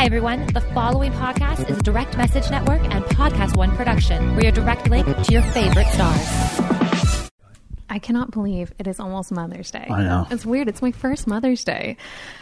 [0.00, 0.46] Hi, everyone.
[0.54, 4.34] The following podcast is a Direct Message Network and Podcast One production.
[4.34, 7.30] We're your direct link to your favorite stars.
[7.90, 9.86] I cannot believe it is almost Mother's Day.
[9.90, 10.26] I know.
[10.30, 10.68] It's weird.
[10.68, 11.98] It's my first Mother's Day.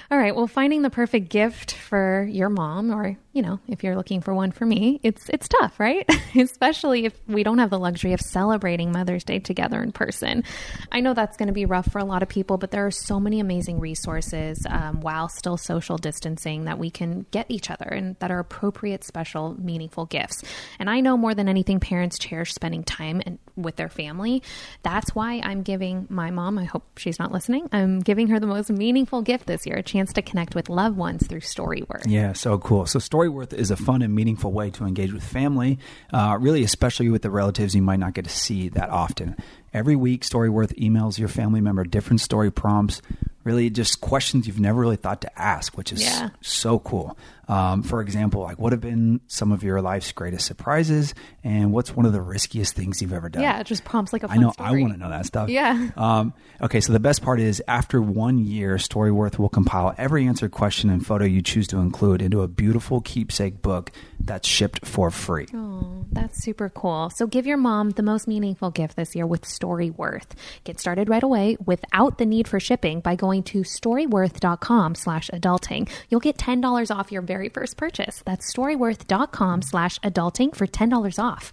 [0.09, 0.37] All right.
[0.37, 4.35] Well, finding the perfect gift for your mom, or you know, if you're looking for
[4.35, 6.09] one for me, it's it's tough, right?
[6.37, 10.45] Especially if we don't have the luxury of celebrating Mother's Day together in person.
[10.91, 12.91] I know that's going to be rough for a lot of people, but there are
[12.91, 17.87] so many amazing resources um, while still social distancing that we can get each other
[17.87, 20.43] and that are appropriate, special, meaningful gifts.
[20.79, 24.43] And I know more than anything, parents cherish spending time and with their family.
[24.83, 26.59] That's why I'm giving my mom.
[26.59, 27.69] I hope she's not listening.
[27.73, 29.77] I'm giving her the most meaningful gift this year.
[29.77, 32.05] A chance to connect with loved ones through Storyworth.
[32.07, 32.87] Yeah, so cool.
[32.87, 35.79] So Storyworth is a fun and meaningful way to engage with family,
[36.13, 39.37] uh, really, especially with the relatives you might not get to see that often.
[39.75, 43.03] Every week, Storyworth emails your family member different story prompts,
[43.45, 46.31] really just questions you've never really thought to ask, which is Yeah.
[46.41, 47.17] so cool.
[47.49, 51.97] Um, for example, like what have been some of your life's greatest surprises, and what's
[51.97, 53.43] one of the riskiest things you've ever done?
[53.43, 54.51] Yeah, it just prompts like a I know.
[54.53, 54.69] story.
[54.69, 55.49] I want to know that stuff.
[55.49, 55.89] Yeah.
[55.97, 56.81] Um, okay.
[56.83, 61.07] So the best part is after one year, Storyworth will compile every answered question and
[61.07, 65.47] photo you choose to include into a beautiful keepsake book that's shipped for free.
[65.55, 67.09] Oh, that's super cool.
[67.15, 70.33] So give your mom the most meaningful gift this year with Storyworth.
[70.65, 75.89] Get started right away without the need for shipping by going to storyworth.com slash adulting.
[76.09, 78.23] You'll get $10 off your very first purchase.
[78.25, 81.53] That's storyworth.com slash adulting for $10 off.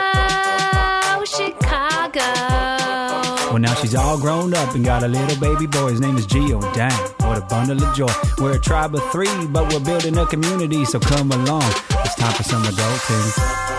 [3.61, 5.91] Now she's all grown up and got a little baby boy.
[5.91, 6.61] His name is Gio.
[6.73, 6.91] Dang,
[7.27, 8.11] what a bundle of joy.
[8.37, 11.63] We're a tribe of three, but we're building a community, so come along.
[12.03, 13.70] It's time for some adulting.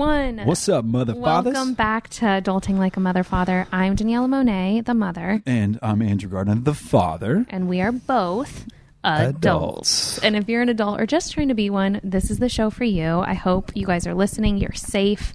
[0.00, 0.46] Everyone.
[0.46, 1.52] What's up, mother fathers?
[1.52, 3.66] Welcome back to Adulting Like a Mother Father.
[3.70, 5.42] I'm Daniella Monet, the mother.
[5.44, 7.44] And I'm Andrew Gardner, the father.
[7.50, 8.64] and we are both
[9.04, 9.36] adults.
[9.36, 10.18] Adults.
[10.20, 12.70] And if you're an adult or just trying to be one, this is the show
[12.70, 13.18] for you.
[13.18, 14.56] I hope you guys are listening.
[14.56, 15.34] You're safe.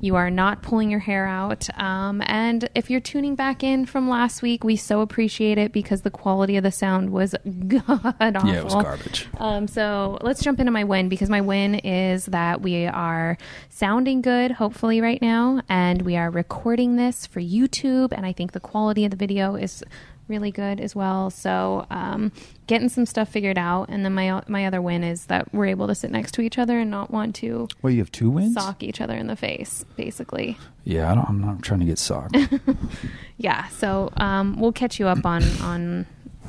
[0.00, 1.68] You are not pulling your hair out.
[1.78, 6.02] Um, and if you're tuning back in from last week, we so appreciate it because
[6.02, 7.34] the quality of the sound was
[7.68, 8.48] god awful.
[8.48, 9.28] Yeah, it was garbage.
[9.38, 13.36] Um, so let's jump into my win because my win is that we are
[13.70, 18.12] sounding good, hopefully, right now, and we are recording this for YouTube.
[18.12, 19.82] And I think the quality of the video is
[20.28, 21.30] really good as well.
[21.30, 22.30] So um,
[22.66, 25.86] getting some stuff figured out, and then my my other win is that we're able
[25.88, 28.54] to sit next to each other and not want to Well, you have two wins?
[28.54, 30.58] sock each other in the face, basically.
[30.84, 32.36] Yeah, I don't, I'm not trying to get socked.
[33.36, 33.68] Yeah.
[33.68, 36.06] So um, we'll catch you up on on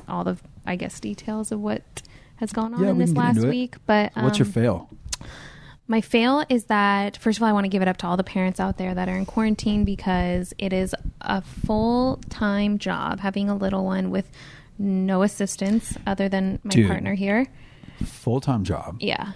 [0.08, 1.84] all the I guess details of what
[2.38, 3.76] has gone on Yeah, in this last week.
[3.86, 4.90] But um, What's your fail?
[5.90, 8.16] My fail is that, first of all, I want to give it up to all
[8.16, 13.20] the parents out there that are in quarantine because it is a full time job
[13.20, 14.30] having a little one with
[14.78, 16.88] no assistance other than my Dude.
[16.88, 17.48] partner here.
[18.06, 18.98] Full time job.
[19.00, 19.32] Yeah.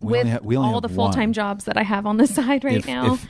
[0.00, 2.16] We with only ha- we only all the full time jobs that I have on
[2.16, 3.14] the side right if, now.
[3.14, 3.26] if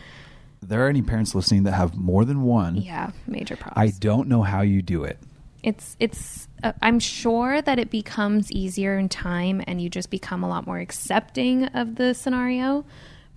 [0.61, 3.83] there are any parents listening that have more than one, yeah, major problem.
[3.83, 5.19] I don't know how you do it.
[5.63, 10.43] It's it's uh, i'm sure that it becomes easier in time and you just become
[10.43, 12.85] a lot more accepting of the scenario.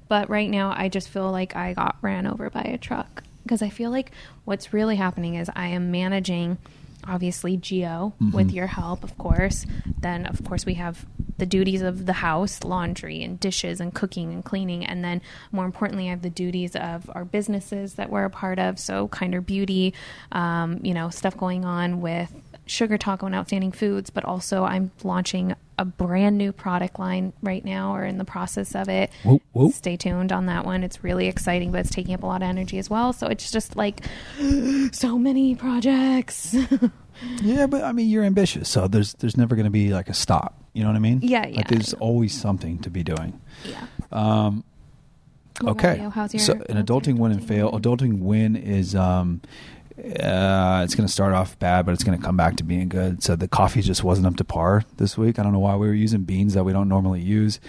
[0.07, 3.23] But right now i just feel like i got ran over by a truck.
[3.43, 4.11] Because i feel like
[4.45, 6.57] what's really happening is i am managing
[7.07, 9.65] obviously Gio with your help of course.
[9.99, 11.05] Then of course we have
[11.37, 14.85] the duties of the house laundry and dishes and cooking and cleaning.
[14.85, 15.21] And then
[15.51, 18.79] more importantly i have the duties of our businesses that we're a part of.
[18.79, 19.93] So kinder beauty
[20.31, 22.33] um, you know stuff going on with
[22.67, 27.65] sugar taco and outstanding foods but also i'm launching a brand new product line right
[27.65, 29.73] now or in the process of it Whoop, whoop.
[29.73, 32.47] stay tuned on that one it's really exciting but it's taking up a lot of
[32.47, 34.01] energy as well so it's just like
[34.93, 36.55] so many projects
[37.41, 40.13] Yeah, but I mean, you're ambitious, so there's there's never going to be like a
[40.13, 40.61] stop.
[40.73, 41.21] You know what I mean?
[41.23, 43.39] Yeah, yeah, Like there's always something to be doing.
[43.63, 44.65] yeah Um,
[45.63, 46.01] okay.
[46.01, 46.09] you?
[46.09, 47.71] How's your- so an how's your adulting win and fail.
[47.71, 49.39] Adulting win is um,
[49.97, 52.89] uh, it's going to start off bad, but it's going to come back to being
[52.89, 53.23] good.
[53.23, 55.39] So the coffee just wasn't up to par this week.
[55.39, 57.59] I don't know why we were using beans that we don't normally use.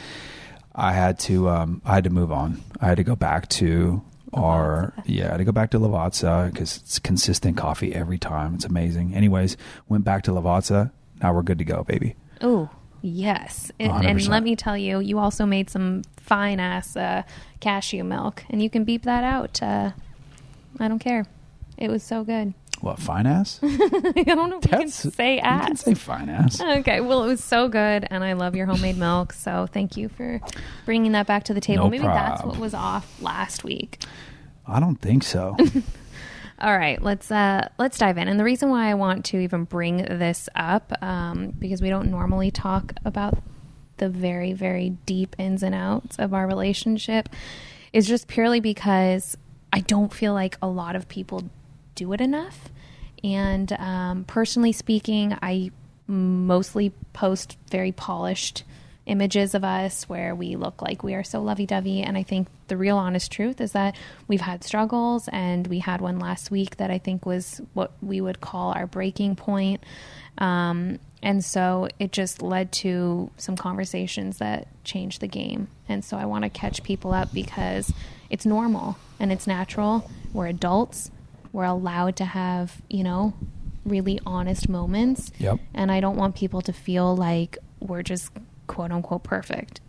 [0.74, 2.62] I had to um, I had to move on.
[2.80, 4.02] I had to go back to
[4.34, 8.54] our yeah I had to go back to Lavazza because it's consistent coffee every time.
[8.54, 9.14] It's amazing.
[9.14, 9.56] Anyways,
[9.88, 10.90] went back to Lavazza.
[11.22, 12.16] Now we're good to go, baby.
[12.42, 12.68] Oh,
[13.00, 13.70] yes.
[13.80, 17.22] And, and let me tell you, you also made some fine ass uh,
[17.60, 19.62] cashew milk, and you can beep that out.
[19.62, 19.92] Uh,
[20.78, 21.24] I don't care.
[21.76, 22.54] It was so good.
[22.80, 23.58] What fine ass?
[23.62, 25.66] I don't know if you can say You ass.
[25.66, 26.60] can say fine ass.
[26.60, 29.32] Okay, well, it was so good, and I love your homemade milk.
[29.32, 30.40] So thank you for
[30.84, 31.84] bringing that back to the table.
[31.84, 34.02] No Maybe that's what was off last week.
[34.66, 35.56] I don't think so.
[36.58, 38.28] All right, let's uh, let's dive in.
[38.28, 42.10] And the reason why I want to even bring this up, um, because we don't
[42.10, 43.38] normally talk about
[43.98, 47.28] the very very deep ins and outs of our relationship,
[47.92, 49.36] is just purely because
[49.72, 51.48] I don't feel like a lot of people
[51.96, 52.68] do it enough.
[53.24, 55.72] And um, personally speaking, I
[56.06, 58.62] mostly post very polished
[59.06, 62.02] images of us where we look like we are so lovey-dovey.
[62.02, 63.96] And i think the real honest truth is that
[64.26, 68.20] we've had struggles and we had one last week that i think was what we
[68.20, 69.82] would call our breaking point.
[70.38, 75.68] Um, and so it just led to some conversations that changed the game.
[75.88, 77.92] And so i want to catch people up because
[78.28, 80.10] it's normal and it's natural.
[80.32, 81.10] We're adults
[81.56, 83.32] we're allowed to have you know
[83.86, 85.58] really honest moments Yep.
[85.72, 88.30] and I don't want people to feel like we're just
[88.66, 89.80] quote unquote perfect.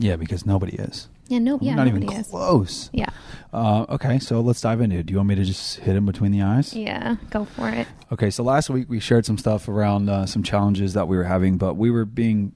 [0.00, 1.08] yeah, because nobody is.
[1.28, 2.28] Yeah, no, yeah, not even is.
[2.28, 2.88] close.
[2.92, 3.08] Yeah,
[3.52, 5.06] Uh, okay, so let's dive into it.
[5.06, 6.74] Do you want me to just hit him between the eyes?
[6.74, 7.86] yeah, go for it.
[8.12, 11.24] Okay, so last week we shared some stuff around uh, some challenges that we were
[11.24, 12.52] having, but we were being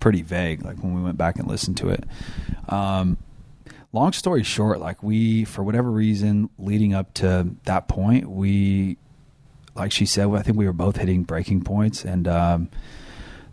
[0.00, 2.04] pretty vague, like when we went back and listened to it.
[2.68, 3.16] Um,
[3.92, 8.96] long story short, like we, for whatever reason, leading up to that point, we,
[9.74, 12.68] like she said, I think we were both hitting breaking points, and um,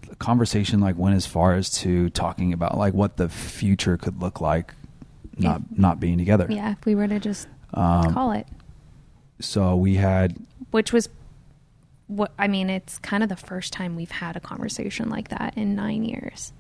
[0.08, 4.22] the conversation like went as far as to talking about like what the future could
[4.22, 4.74] look like,
[5.38, 6.48] not not being together.
[6.50, 8.48] Yeah, if we were to just Um, call it,
[9.40, 10.38] So we had
[10.72, 11.10] which was
[12.08, 15.58] what I mean, it's kind of the first time we've had a conversation like that
[15.58, 16.54] in nine years.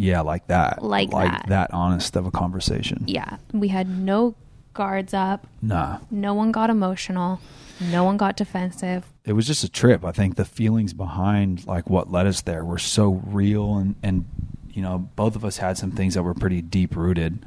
[0.00, 0.82] Yeah, like that.
[0.82, 1.72] Like that.
[1.74, 3.04] honest of a conversation.
[3.06, 4.34] Yeah, we had no
[4.72, 5.98] guards up, Nah.
[6.10, 7.40] no one got emotional,
[7.80, 9.04] no one got defensive.
[9.26, 10.04] It was just a trip.
[10.04, 14.24] I think the feelings behind like what led us there were so real and, and
[14.70, 17.44] you know, both of us had some things that were pretty deep rooted.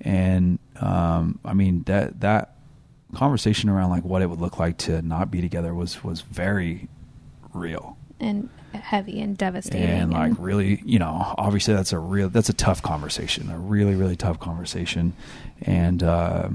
[0.00, 2.54] And um I mean that that
[3.14, 6.88] conversation around like what it would look like to not be together was was very
[7.52, 7.96] real.
[8.20, 12.54] And heavy and devastating, and like really you know obviously that's a real that's a
[12.54, 15.12] tough conversation a really really tough conversation
[15.62, 16.48] and uh,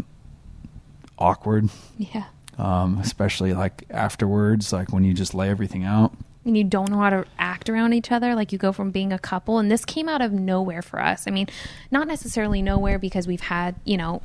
[1.17, 2.25] awkward yeah,
[2.57, 6.13] um, especially like afterwards like when you just lay everything out
[6.45, 8.33] and you don't know how to act around each other.
[8.33, 11.27] Like you go from being a couple, and this came out of nowhere for us.
[11.27, 11.47] I mean,
[11.91, 14.21] not necessarily nowhere because we've had, you know,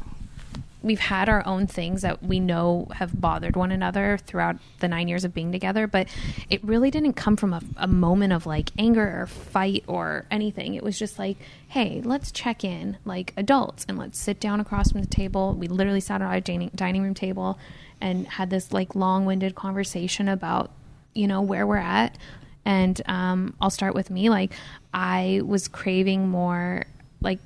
[0.86, 5.08] we've had our own things that we know have bothered one another throughout the nine
[5.08, 6.08] years of being together, but
[6.48, 10.74] it really didn't come from a, a moment of like anger or fight or anything.
[10.74, 11.36] It was just like,
[11.68, 15.54] hey, let's check in like adults and let's sit down across from the table.
[15.54, 17.58] We literally sat at our dining, dining room table
[18.00, 20.70] and had this like long winded conversation about
[21.14, 22.16] you know where we're at
[22.64, 24.52] and um, i'll start with me like
[24.92, 26.84] i was craving more
[27.20, 27.38] like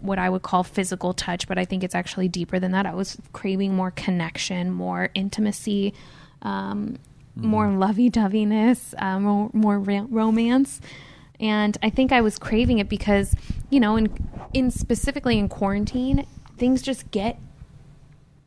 [0.00, 2.86] what i would call physical touch but i think it's actually deeper than that.
[2.86, 5.94] I was craving more connection more intimacy
[6.42, 6.98] um,
[7.34, 10.80] more lovey-doveyness uh, more, more ra- romance.
[11.38, 13.34] And i think i was craving it because
[13.70, 14.08] you know in,
[14.54, 17.38] in specifically in quarantine things just get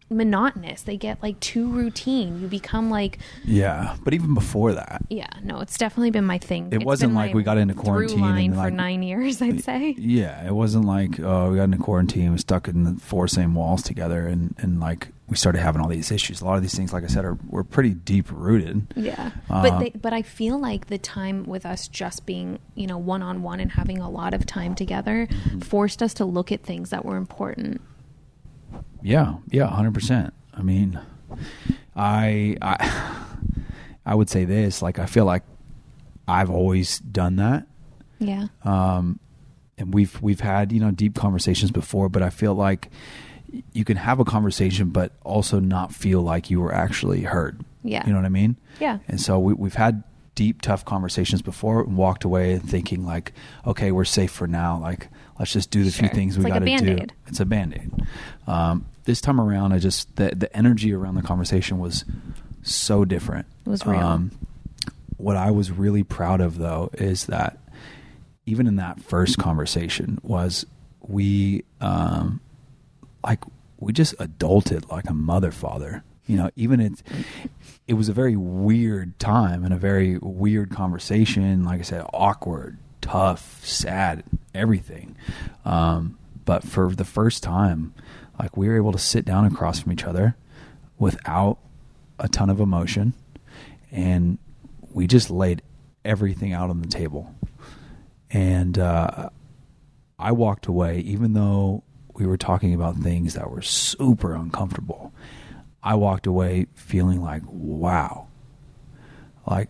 [0.09, 5.27] monotonous they get like too routine you become like yeah but even before that yeah,
[5.43, 6.67] no, it's definitely been my thing.
[6.71, 9.41] It It's wasn't like we got into quarantine line and, for nine years.
[9.41, 9.95] I'd say.
[9.97, 13.55] yeah it wasn't like oh we got into quarantine we stuck in the four same
[13.55, 16.75] walls together and, and like we started having all these issues a lot of these
[16.75, 20.21] things like i said are were pretty deep rooted Yeah, Uh, but they, but I
[20.21, 23.99] feel like the time with us just being you know one on one and having
[23.99, 25.59] a lot of time together Mm-hmm.
[25.59, 27.81] forced us to look at things that were important.
[29.01, 30.33] Yeah, yeah, hundred percent.
[30.53, 30.99] I mean,
[31.95, 33.15] I, I,
[34.05, 34.81] I would say this.
[34.81, 35.43] Like, I feel like
[36.27, 37.67] I've always done that,
[38.19, 39.19] Yeah, um,
[39.77, 42.09] and we've we've had you know deep conversations before.
[42.09, 42.89] But I feel like
[43.73, 47.63] you can have a conversation, but also not feel like you were actually heard.
[47.81, 48.05] Yeah.
[48.05, 48.57] you know what I mean.
[48.79, 48.99] Yeah.
[49.07, 50.03] And so we, we've had
[50.35, 53.33] deep, tough conversations before, and walked away thinking like,
[53.65, 54.77] okay, we're safe for now.
[54.79, 55.07] Like,
[55.39, 56.15] let's just do the few Sure.
[56.15, 57.05] things we got to do.
[57.27, 57.91] It's a band aid.
[58.47, 62.05] Um, this time around, I just the the energy around the conversation was
[62.61, 63.47] so different.
[63.65, 63.99] It was real.
[63.99, 64.31] Um,
[65.17, 67.57] what I was really proud of though is that
[68.45, 70.65] even in that first conversation was
[71.01, 72.39] we um,
[73.23, 73.43] like
[73.79, 76.03] we just adulted like a mother father.
[76.27, 77.01] You know, even it
[77.87, 81.63] it was a very weird time and a very weird conversation.
[81.63, 85.15] Like I said, awkward, tough, sad, everything.
[85.65, 87.93] Um, but for the first time,
[88.39, 90.35] like we were able to sit down across from each other
[90.97, 91.59] without
[92.17, 93.13] a ton of emotion,
[93.91, 94.37] and
[94.91, 95.61] we just laid
[96.03, 97.33] everything out on the table.
[98.31, 99.29] And uh,
[100.17, 105.13] I walked away, even though we were talking about things that were super uncomfortable.
[105.81, 108.27] I walked away feeling like, wow,
[109.47, 109.69] like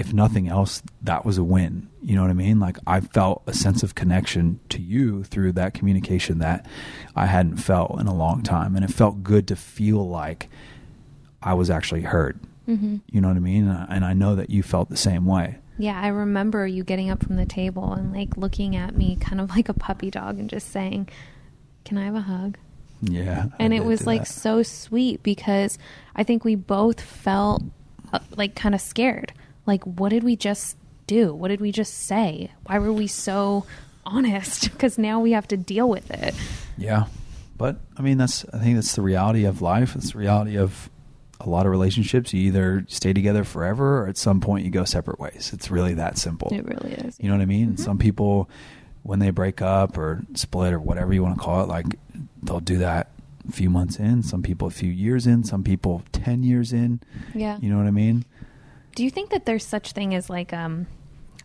[0.00, 1.88] if nothing else, that was a win.
[2.02, 2.58] You know what I mean?
[2.58, 6.66] Like I felt a sense of connection to you through that communication that
[7.14, 8.74] I hadn't felt in a long time.
[8.74, 10.48] And it felt good to feel like
[11.42, 12.40] I was actually heard.
[12.66, 12.96] Mm-hmm.
[13.10, 13.68] You know what I mean?
[13.68, 15.58] And I know that you felt the same way.
[15.76, 19.38] Yeah, I remember you getting up from the table and like looking at me kind
[19.40, 21.10] of like a puppy dog and just saying,
[21.84, 22.56] Can I have a hug?
[23.02, 23.46] Yeah.
[23.58, 24.32] And it was like that.
[24.32, 25.78] so sweet because
[26.16, 27.62] I think we both felt
[28.12, 29.32] uh, like kind of scared
[29.70, 31.32] like what did we just do?
[31.32, 32.50] What did we just say?
[32.66, 33.64] Why were we so
[34.04, 34.70] honest?
[34.80, 36.34] Because now we have to deal with it.
[36.76, 37.04] Yeah.
[37.56, 39.94] But I mean, that's, I think that's the reality of life.
[39.94, 40.90] It's the reality of
[41.38, 42.32] a lot of relationships.
[42.32, 45.50] You either stay together forever or at some point you go separate ways.
[45.52, 46.48] It's really that simple.
[46.52, 47.16] It really is.
[47.20, 47.74] You know what I mean?
[47.74, 47.82] Mm-hmm.
[47.84, 48.50] Some people,
[49.04, 51.86] when they break up or split or whatever you want to call it, like
[52.42, 53.10] they'll do that
[53.48, 57.00] a few months in, some people a few years in, some people 10 years in.
[57.34, 57.58] Yeah.
[57.60, 58.24] You know what I mean?
[58.94, 60.86] Do you think that there's such thing as like um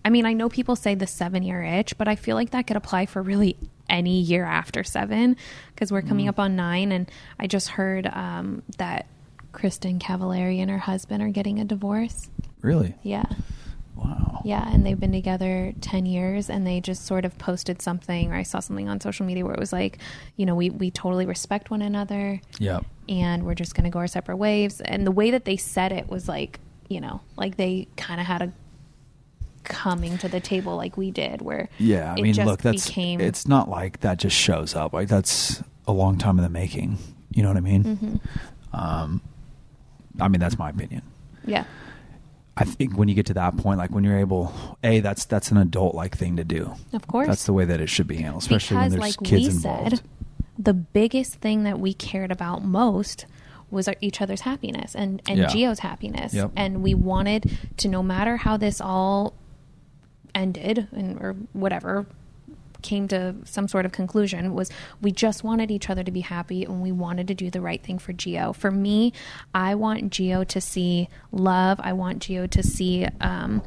[0.04, 2.68] I mean, I know people say the 7 year itch, but I feel like that
[2.68, 3.58] could apply for really
[3.90, 5.36] any year after 7
[5.74, 6.30] because we're coming mm.
[6.30, 9.08] up on 9 and I just heard um that
[9.54, 12.30] Kristin Cavallari and her husband are getting a divorce.
[12.62, 12.94] Really?
[13.04, 13.26] Yeah.
[13.96, 14.42] Wow.
[14.44, 18.36] Yeah, and they've been together 10 years and they just sort of posted something or
[18.36, 20.00] I saw something on social media where it was like,
[20.36, 22.42] you know, we we totally respect one another.
[22.60, 22.82] Yeah.
[23.08, 25.92] And we're just going to go our separate ways and the way that they said
[25.92, 28.54] it was like you know, like they kind of had a
[29.66, 33.20] coming to the table like we did where yeah i mean look that's became...
[33.20, 34.94] it's not like that just shows up.
[34.94, 36.98] Like that's a long time in the making.
[37.32, 37.84] You know what i mean?
[37.84, 38.80] Mm-hmm.
[38.80, 39.22] um
[40.20, 41.02] i mean that's my opinion.
[41.46, 41.66] Yeah.
[42.58, 45.50] I think when you get to that point like when you're able a that's that's
[45.52, 46.74] an adult like thing to do.
[46.94, 47.28] Of course.
[47.28, 49.52] That's the way that it should be handled especially because, when there's like kids we
[49.56, 49.98] involved.
[49.98, 50.02] said,
[50.58, 53.26] the biggest thing that we cared about most
[53.76, 55.48] was our, each other's happiness and and yeah.
[55.48, 56.52] Gio's happiness, yep.
[56.56, 59.36] and we wanted to no matter how this all
[60.34, 62.08] ended and or whatever
[62.86, 64.70] came to some sort of conclusion was
[65.02, 67.82] we just wanted each other to be happy and we wanted to do the right
[67.82, 68.56] thing for Gio.
[68.56, 69.12] For me,
[69.56, 71.80] I want Gio to see love.
[71.84, 73.64] I want Gio to see um,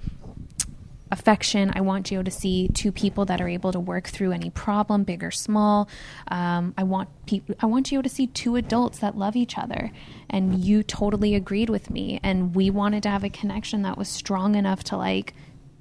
[1.11, 1.73] affection.
[1.75, 5.05] I want Gio to see two people that are able to work through any problem,
[5.05, 5.89] big or small.
[6.29, 9.91] Um, I want pe- I want Gio to see two adults that love each other.
[10.29, 12.21] And you totally agreed with me.
[12.23, 15.35] And we wanted to have a connection that was strong enough to like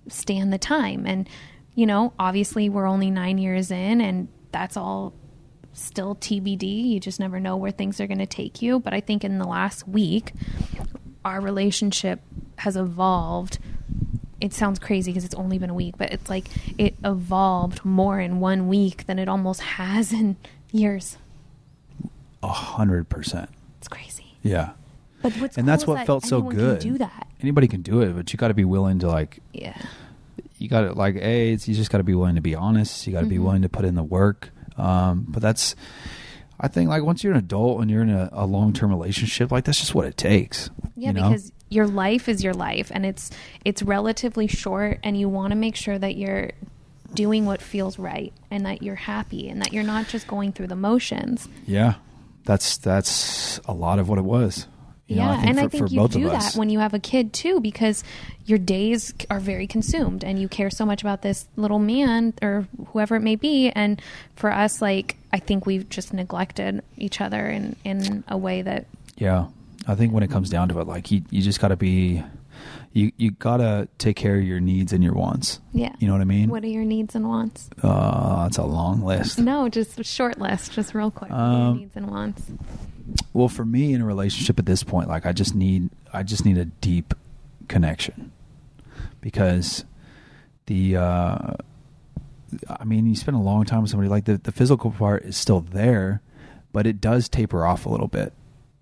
[0.08, 1.06] stand the time.
[1.06, 1.28] And
[1.76, 5.14] you know, obviously we're only nine years in, and that's all
[5.74, 6.90] still TBD.
[6.90, 8.80] You just never know where things are going to take you.
[8.80, 10.34] But I think in the last week,
[11.24, 12.22] our relationship
[12.58, 13.60] has evolved
[14.40, 18.20] it sounds crazy because it's only been a week, but it's like it evolved more
[18.20, 20.38] in one week than it almost has in
[20.72, 21.18] years.
[22.44, 23.50] A hundred percent.
[23.80, 24.36] It's crazy.
[24.44, 24.72] Yeah.
[25.22, 26.80] But what's and cool that's what that felt so good.
[26.80, 27.28] do that.
[27.42, 29.40] Anybody can do it, but you got to be willing to like.
[29.54, 29.78] Yeah.
[30.60, 31.52] You got to like, a.
[31.52, 33.06] you just got to be willing to be honest.
[33.06, 33.30] You got to mm-hmm.
[33.30, 34.50] be willing to put in the work.
[34.78, 35.76] Um, but that's,
[36.60, 39.52] I think, like once you're an adult and you're in a, a long term relationship,
[39.52, 40.70] like that's just what it takes.
[40.96, 41.30] Yeah, you know?
[41.30, 43.30] because your life is your life and it's
[43.66, 46.52] it's relatively short and you want to make sure that you're
[47.14, 50.68] doing what feels right and that you're happy and that you're not just going through
[50.68, 51.48] the motions.
[51.66, 51.96] Yeah.
[52.48, 54.68] That's that's a lot of what it was.
[55.08, 57.00] You yeah, know, I and for, I think you do that when you have a
[57.00, 58.04] kid too, because
[58.46, 62.68] your days are very consumed, and you care so much about this little man or
[62.88, 63.70] whoever it may be.
[63.70, 64.02] And
[64.36, 68.86] for us, like I think we've just neglected each other in in a way that
[69.18, 69.48] yeah,
[69.88, 72.24] I think when it comes down to it, like you, you just got to be,
[72.92, 75.60] you you gotta take care of your needs and your wants.
[75.74, 76.50] Yeah, you know what I mean.
[76.50, 77.70] What are your needs and wants?
[77.82, 79.38] Uh, it's a long list.
[79.40, 81.32] No, just a short list, just real quick.
[81.32, 82.42] Um, needs and wants.
[83.34, 86.44] Well, for me in a relationship at this point, like I just need, I just
[86.44, 87.14] need a deep
[87.68, 88.32] connection
[89.22, 89.86] because
[90.66, 91.54] the, uh,
[92.70, 94.10] I mean, you spend a long time with somebody.
[94.10, 96.22] Like the the physical part is still there,
[96.74, 98.34] but it does taper off a little bit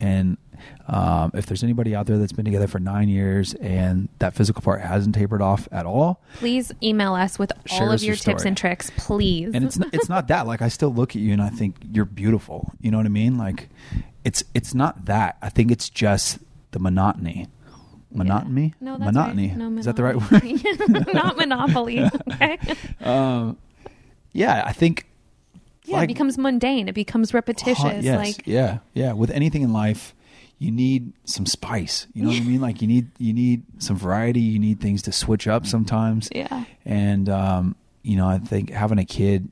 [0.06, 0.38] And
[0.88, 4.62] um, if there's anybody out there that's been together for nine years and that physical
[4.62, 8.46] part hasn't tapered off at all, Please email us with all of your your tips
[8.46, 9.52] and tricks, please.
[9.54, 11.76] and it's not, it's not that like I still look at you and I think
[11.92, 12.72] you're beautiful.
[12.80, 13.38] You know what I mean?
[13.38, 13.70] Like
[14.24, 15.38] it's it's not that.
[15.42, 16.40] I think it's just
[16.72, 17.48] the monotony.
[18.12, 18.74] Monotony?
[18.80, 19.50] No, that's monotony.
[19.50, 19.58] Right.
[19.58, 20.32] No, Is that the right word?
[20.32, 21.08] word?
[21.14, 22.00] Not monopoly.
[22.32, 22.58] Okay.
[23.02, 23.58] um,
[24.32, 25.06] yeah, I think.
[25.86, 26.88] Yeah, like- it becomes mundane.
[26.88, 27.84] It becomes repetitious.
[27.84, 29.14] Huh, yes, Like yeah, yeah.
[29.14, 30.14] With anything in life,
[30.58, 32.08] you need some spice.
[32.14, 32.62] You know what I mean?
[32.62, 34.40] Like you need you need some variety.
[34.40, 36.30] You need things to switch up sometimes.
[36.34, 36.66] Yeah.
[36.86, 39.50] And um, you know, I think having a kid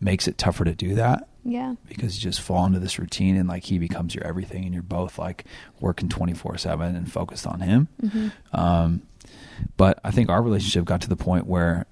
[0.00, 1.74] makes it tougher to do that yeah.
[1.88, 4.82] because you just fall into this routine and like he becomes your everything and you're
[4.82, 5.44] both like
[5.80, 7.88] working 24/7 and focused on him.
[8.52, 9.02] Um
[9.76, 11.86] but I think our relationship got to the point where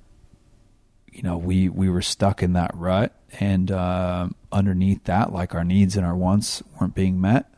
[1.16, 5.64] you know, we we were stuck in that rut and uh, underneath that like our
[5.64, 7.50] needs and our wants weren't being met.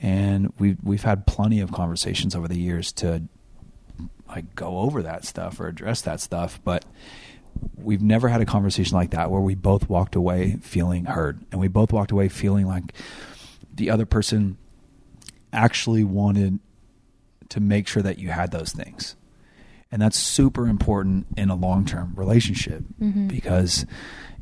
[0.00, 3.22] And we we've had plenty of conversations over the years to
[4.28, 6.84] like go over that stuff or address that stuff but
[7.76, 11.60] we've never had a conversation like that where we both walked away feeling heard and
[11.60, 12.92] we both walked away feeling like
[13.74, 14.56] the other person
[15.52, 16.58] actually wanted
[17.48, 19.16] to make sure that you had those things
[19.90, 22.82] and that's super important in a long-term relationship
[23.26, 23.86] because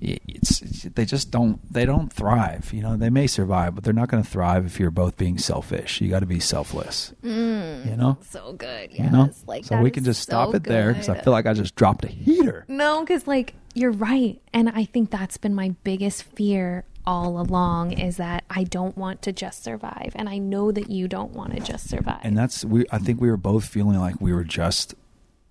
[0.01, 2.73] it's, it's they just don't they don't thrive.
[2.73, 5.39] You know they may survive but they're not going to thrive if you're both being
[5.39, 6.01] selfish.
[6.01, 7.15] You got to be selfless.
[7.23, 8.19] You know?
[8.23, 8.93] So good.
[8.93, 9.27] you know?
[9.27, 9.35] Mm.
[9.47, 11.75] Like so we can just stop so it there because i feel like i just
[11.77, 12.65] dropped a heater.
[12.69, 17.93] No, because like you're right, and I think that's been my biggest fear all along
[17.93, 21.53] is that I don't want to just survive, and I know that you don't want
[21.55, 22.21] to just survive.
[22.23, 24.95] and that's we i think we were both feeling like we were just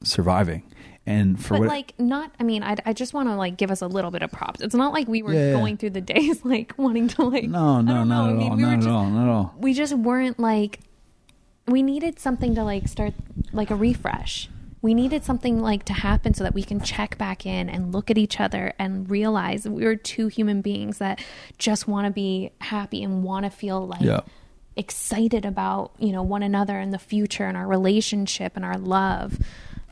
[0.03, 0.63] surviving.
[1.07, 3.69] And for but what like not i mean i, I just want to like give
[3.69, 4.59] us a little bit of props.
[4.61, 5.53] It's not like we were Yeah, yeah.
[5.53, 8.55] going through the days like wanting to like no no no not at I mean,
[8.55, 9.53] we not just, at all not at all.
[9.59, 10.79] we just weren't like
[11.67, 13.13] we needed something to like start
[13.53, 14.49] like a refresh.
[14.81, 18.11] We needed something like to happen so that we can check back in and look
[18.11, 21.23] at each other and realize that we're two human beings that
[21.57, 24.19] just want to be happy and want to feel like Yeah.
[24.75, 29.39] excited about you know one another and the future and our relationship and our love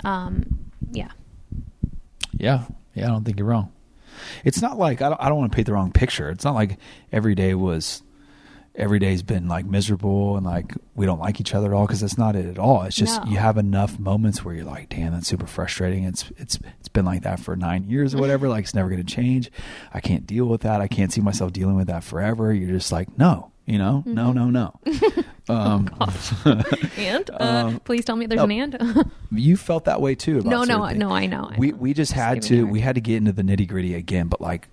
[0.04, 0.60] um
[0.92, 1.12] yeah
[2.38, 2.64] Yeah,
[2.94, 3.72] yeah, I don't think you're wrong.
[4.44, 6.30] It's not like I don't, I don't want to paint the wrong picture.
[6.30, 6.78] It's not like
[7.12, 8.04] every day was
[8.76, 12.02] every day's been like miserable and like we don't like each other at all because
[12.02, 12.82] that's not it at all.
[12.84, 13.32] It's just No.
[13.32, 16.04] you have enough moments where you're like, damn, that's super frustrating.
[16.06, 18.48] It's it's it's been like that for nine years or whatever.
[18.50, 19.52] like it's never going to change.
[19.94, 20.82] I can't deal with that.
[20.82, 22.52] I can't see myself dealing with that forever.
[22.54, 24.80] You're just like, no, you know, no, no, no.
[25.50, 25.90] um,
[26.98, 28.44] and uh, please tell me there's no.
[28.46, 30.40] an and you felt that way too.
[30.40, 31.78] About No, no, no, I know, I we know.
[31.78, 34.40] we just Just had to we had to get into the nitty gritty again, but
[34.42, 34.68] like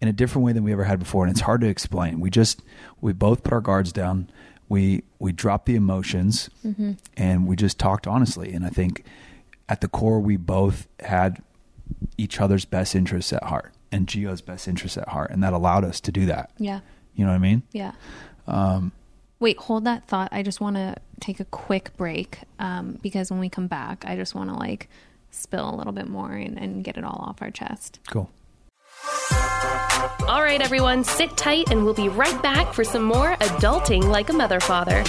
[0.00, 2.20] in a different way than we ever had before, and it's hard to explain.
[2.20, 2.62] We just
[3.00, 4.30] we both put our guards down.
[4.68, 6.92] We we dropped the emotions, Mm-hmm.
[7.16, 8.52] and we just talked honestly.
[8.52, 9.04] And I think
[9.68, 11.42] at the core, we both had
[12.18, 15.84] each other's best interests at heart and Gio's best interests at heart, and that allowed
[15.84, 16.50] us to do that.
[16.58, 16.80] yeah
[17.14, 17.62] You know what I mean?
[17.72, 17.92] Yeah.
[18.46, 18.92] Um,
[19.40, 20.28] Wait, hold that thought.
[20.32, 24.16] I just want to take a quick break um, because when we come back, I
[24.16, 24.88] just want to like
[25.30, 27.98] spill a little bit more and, and get it all off our chest.
[28.08, 28.30] cool.
[30.28, 34.30] All right, everyone, sit tight and we'll be right back for some more adulting like
[34.30, 35.04] a mother father.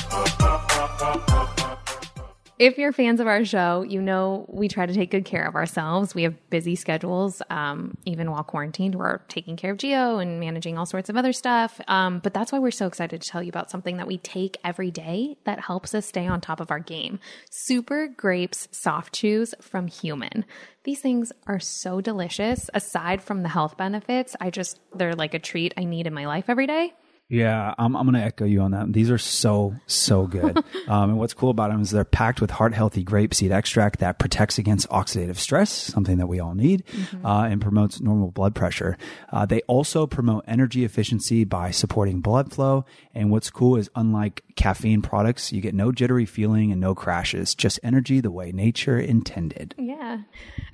[2.57, 5.55] If you're fans of our show, you know we try to take good care of
[5.55, 6.15] ourselves.
[6.15, 8.95] We have busy schedules, um, even while quarantined.
[8.95, 11.81] We're taking care of Gio and managing all sorts of other stuff.
[11.89, 14.55] Um, but that's why we're so excited to tell you about something that we take
[14.63, 17.19] every day that helps us stay on top of our game.
[17.49, 20.45] Super Grapes Soft Chews from Human.
[20.85, 22.69] These things are so delicious.
[22.73, 26.25] Aside from the health benefits, I just, they're like a treat I need in my
[26.25, 26.93] life every day.
[27.27, 28.93] Yeah, I'm, I'm going to echo you on that.
[28.93, 30.57] These are so, so good.
[30.87, 34.19] um, and what's cool about them is they're packed with heart healthy grapeseed extract that
[34.19, 36.83] protects against oxidative stress, something that we all need,
[37.23, 38.95] uh, and promotes normal blood pressure.
[39.31, 42.85] Uh, they also promote energy efficiency by supporting blood flow.
[43.15, 47.55] And what's cool is unlike caffeine products, you get no jittery feeling and no crashes,
[47.55, 49.73] just energy the way nature intended.
[49.79, 50.19] Yeah.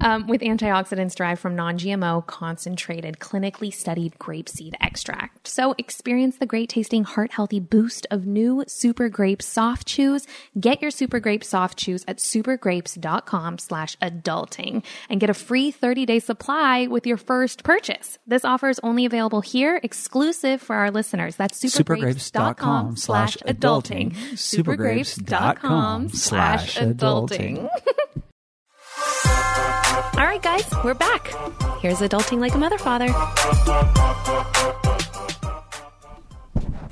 [0.01, 5.47] Um, with antioxidants derived from non GMO, concentrated, clinically studied grapeseed extract.
[5.47, 10.27] So experience the great tasting, heart healthy boost of new Super Grape Soft Chews.
[10.59, 16.05] Get your Super Grape Soft Chews at supergrapes.com slash adulting and get a free 30
[16.05, 18.17] day supply with your first purchase.
[18.27, 21.35] This offer is only available here, exclusive for our listeners.
[21.37, 24.13] That's supergrapes.com slash adulting.
[24.33, 27.69] Supergrapes.com slash adulting.
[30.17, 31.27] All right, guys, we're back.
[31.81, 33.07] Here's adulting like a mother father.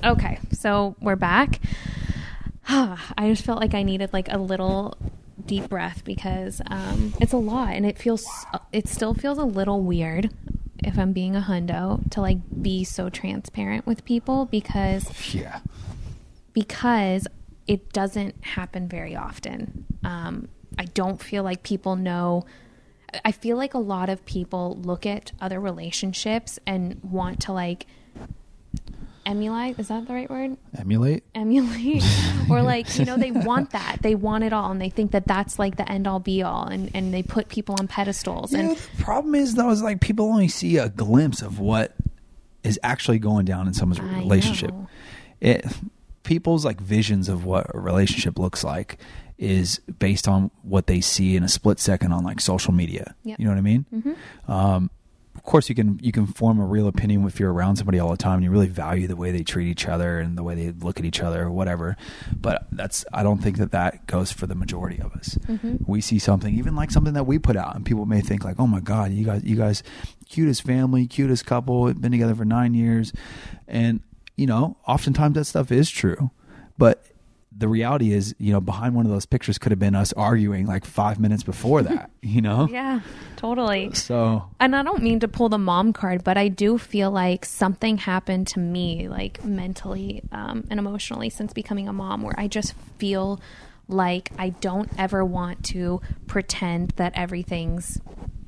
[0.03, 1.59] Okay, so we're back.
[2.67, 4.97] I just felt like I needed like a little
[5.45, 8.25] deep breath because um, it's a lot and it feels
[8.71, 10.29] it still feels a little weird
[10.83, 15.59] if I'm being a hundo to like be so transparent with people because Yeah.
[16.53, 17.27] because
[17.67, 19.85] it doesn't happen very often.
[20.03, 22.45] Um, I don't feel like people know.
[23.25, 27.85] I feel like a lot of people look at other relationships and want to like
[29.25, 29.79] emulate.
[29.79, 30.57] Is that the right word?
[30.77, 31.23] Emulate.
[31.35, 32.03] Emulate,
[32.49, 33.97] or like you know, they want that.
[34.01, 36.65] They want it all, and they think that that's like the end all be all,
[36.65, 38.51] and and they put people on pedestals.
[38.53, 41.95] Yeah, And the problem is though is like people only see a glimpse of what
[42.63, 44.71] is actually going down in someone's I relationship.
[44.71, 44.87] know.
[45.39, 45.65] It
[46.23, 48.97] people's like visions of what a relationship looks like
[49.37, 53.15] is based on what they see in a split second on like social media.
[53.23, 53.39] Yep.
[53.39, 53.85] You know what I mean?
[54.47, 54.98] Um, of
[55.49, 58.17] course, you can you can form a real opinion if you're around somebody all the
[58.17, 60.71] time and you really value the way they treat each other and the way they
[60.71, 61.97] look at each other or whatever.
[62.35, 65.37] But that's I don't think that that goes for the majority of us.
[65.47, 65.77] Mm-hmm.
[65.87, 68.59] We see something, even like something that we put out, and people may think like,
[68.59, 69.83] "Oh my God, you guys, you guys,
[70.29, 73.11] cutest family, cutest couple, been together for nine years,"
[73.67, 74.01] and
[74.37, 76.31] you know, oftentimes that stuff is true,
[76.77, 77.05] but
[77.59, 80.65] the reality is, you know, behind one of those pictures could have been us arguing
[80.65, 82.09] like five minutes before that.
[82.21, 82.99] You know, yeah,
[83.37, 83.93] totally.
[83.93, 87.45] so and I don't mean to pull the mom card, but I do feel like
[87.45, 92.47] something happened to me, like mentally um, and emotionally, since becoming a mom, where I
[92.49, 93.39] just feel
[93.87, 97.99] like I don't ever want to pretend that everything's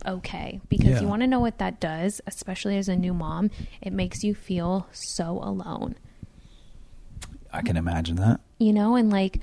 [0.06, 1.02] okay because Yeah.
[1.02, 3.52] you want to know what that does, especially as a new mom.
[3.82, 5.96] It makes you feel so alone
[7.54, 8.40] I can imagine that.
[8.60, 9.40] you know and like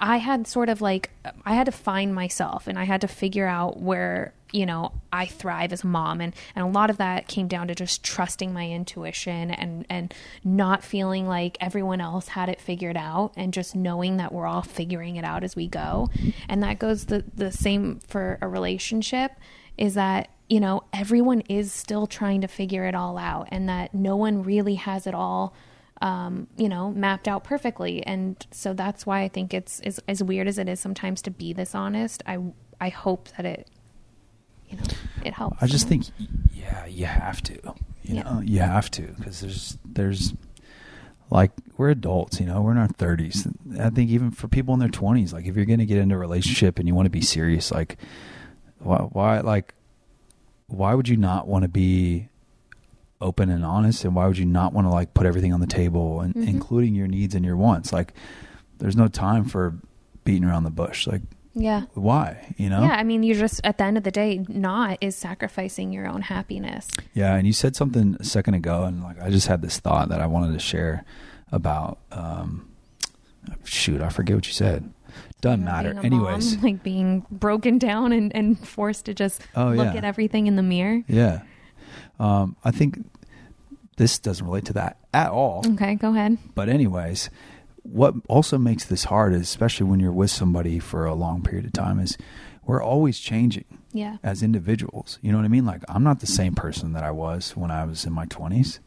[0.00, 1.10] i had sort of like
[1.44, 5.26] i had to find myself and i had to figure out where you know i
[5.26, 8.52] thrive as a mom and and a lot of that came down to just trusting
[8.52, 13.76] my intuition and and not feeling like everyone else had it figured out and just
[13.76, 16.08] knowing that we're all figuring it out as we go
[16.48, 19.32] and that goes the the same for a relationship
[19.76, 23.94] is that you know everyone is still trying to figure it all out and that
[23.94, 25.54] no one really has it all
[26.00, 28.04] um, you know, mapped out perfectly.
[28.06, 31.30] And so that's why I think it's as, as weird as it is sometimes to
[31.30, 32.22] be this honest.
[32.26, 32.38] I
[32.80, 33.68] I hope that it,
[34.68, 34.84] you know,
[35.24, 35.62] it helps.
[35.62, 36.06] I just think,
[36.54, 37.54] yeah, you have to.
[38.02, 38.22] You Yeah.
[38.22, 40.32] know, you have to because there's there's
[41.28, 42.40] like we're adults.
[42.40, 43.46] You know, we're in our thirties.
[43.78, 46.14] I think even for people in their twenties, like if you're going to get into
[46.14, 47.98] a relationship and you want to be serious, like
[48.78, 49.74] why, why like
[50.66, 52.29] why would you not want to be
[53.20, 55.66] open and honest and why would you not want to like put everything on the
[55.66, 56.48] table and Mhm.
[56.48, 58.14] including your needs and your wants like
[58.78, 59.74] there's no time for
[60.24, 61.20] beating around the bush like
[61.54, 61.82] yeah.
[61.94, 64.98] why you know Yeah, I mean, you're just at the end of the day, not
[65.00, 66.88] is sacrificing your own happiness.
[67.12, 70.08] Yeah, and you said something a second ago, and like I just had this thought
[70.10, 71.04] that I wanted to share
[71.50, 71.98] about.
[72.12, 72.68] Um,
[73.64, 74.90] shoot, I forget what you said.
[75.40, 75.94] Doesn't matter.
[75.94, 79.86] being a mom, Anyways, like being broken down and, and forced to just Oh, look
[79.92, 79.98] yeah.
[79.98, 81.02] at everything in the mirror.
[81.08, 81.40] yeah,
[82.20, 83.04] um, I think
[83.96, 85.64] this doesn't relate to that at all.
[85.66, 86.38] Okay, go ahead.
[86.54, 87.28] But anyways,
[87.82, 91.64] what also makes this hard, is especially when you're with somebody for a long period
[91.66, 92.16] of time, is
[92.64, 94.18] we're always changing Yeah.
[94.22, 95.18] as individuals.
[95.22, 95.66] You know what I mean?
[95.66, 98.78] Like I'm not the same person that I was when I was in my 20s.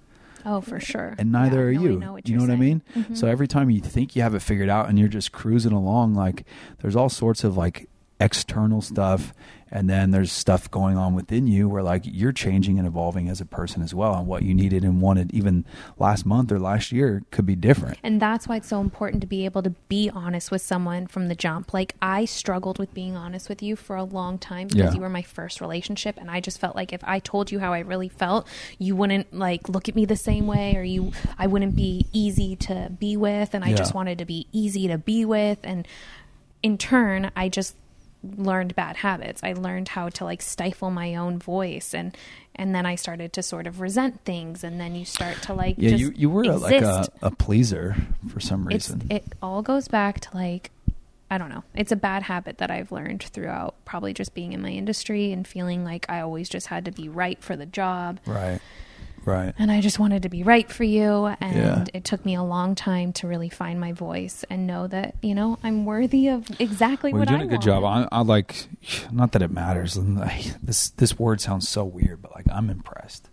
[0.45, 1.15] Oh, for sure.
[1.17, 1.99] and neither Yeah, are you.
[1.99, 2.81] know you know what I mean?
[2.95, 3.15] Mhm.
[3.17, 6.15] So every time you think you have it figured out and you're just cruising along,
[6.15, 6.45] like
[6.79, 7.87] there's all sorts of like
[8.19, 9.33] external stuff,
[9.73, 13.41] and then there's stuff going on within you where like you're changing and evolving as
[13.41, 15.65] a person as well, and what you needed and wanted even
[15.97, 17.97] last month or last year could be different.
[18.03, 21.27] And that's why it's so important to be able to be honest with someone from
[21.27, 21.73] the jump.
[21.73, 24.93] Like I struggled with being honest with you for a long time because Yeah.
[24.93, 27.73] you were my first relationship and I just felt like if I told you how
[27.73, 31.47] I really felt, you wouldn't like look at me the same way or you I
[31.47, 33.77] wouldn't be easy to be with and I Yeah.
[33.77, 35.87] just wanted to be easy to be with and
[36.61, 37.75] in turn I just
[38.23, 39.43] learned bad habits.
[39.43, 42.15] I learned how to like stifle my own voice and
[42.55, 45.75] and then I started to sort of resent things and then you start to like
[45.77, 47.95] Yeah, just you you were a, like a, a pleaser
[48.29, 49.07] for some it's reason.
[49.09, 50.71] it all goes back to like
[51.31, 51.63] I don't know.
[51.73, 55.47] It's a bad habit that I've learned throughout probably just being in my industry and
[55.47, 58.19] feeling like I always just had to be right for the job.
[58.27, 58.59] right,
[59.25, 59.53] right.
[59.57, 61.85] And I just wanted to be right for you and Yeah.
[61.93, 65.35] it took me a long time to really find my voice and know that, you
[65.35, 67.83] know, I'm worthy of exactly Well, what you're doing I a good job.
[67.83, 68.67] I, I like,
[69.11, 69.97] not that it matters.
[70.61, 73.29] this this word sounds so weird, but like I'm impressed.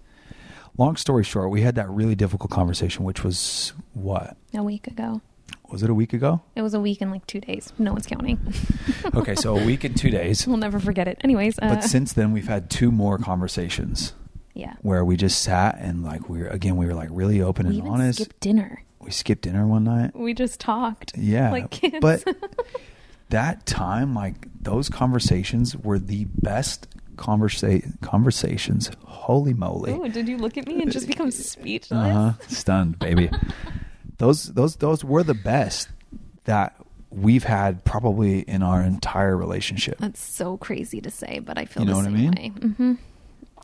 [0.78, 5.20] Long story short, we had that really difficult conversation, which was what A week ago.
[5.70, 6.40] was it a week ago?
[6.56, 7.72] It was a week and like 2 days.
[7.78, 8.38] No one's counting.
[9.14, 10.46] Okay, so a week and two days.
[10.48, 11.18] we'll never forget it.
[11.22, 14.14] Anyways, uh, But since then, we've had two more conversations
[14.54, 14.74] yeah.
[14.82, 17.70] where we just sat and like we were again we were like really open We
[17.74, 18.20] and even honest.
[18.20, 18.82] skipped dinner.
[19.00, 20.14] we skipped dinner one night.
[20.14, 21.16] We just talked.
[21.16, 21.50] Yeah.
[21.50, 21.98] Like kids.
[22.00, 22.24] But
[23.30, 28.90] that time, like those conversations were the best conversa- conversations.
[29.04, 29.92] Holy moly.
[29.92, 31.92] Oh, did you look at me and just become speechless?
[31.92, 32.32] Uh-huh.
[32.48, 33.30] Stunned, baby.
[34.18, 35.88] those those those were the best
[36.44, 36.74] that
[37.10, 39.98] we've had probably in our entire relationship.
[39.98, 42.32] That's so crazy to say, but I feel You know the what I mean?
[42.36, 42.48] way.
[42.76, 42.92] hmm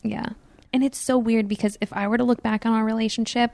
[0.03, 0.29] Yeah.
[0.73, 3.51] And it's so weird because if I were to look back on our relationship,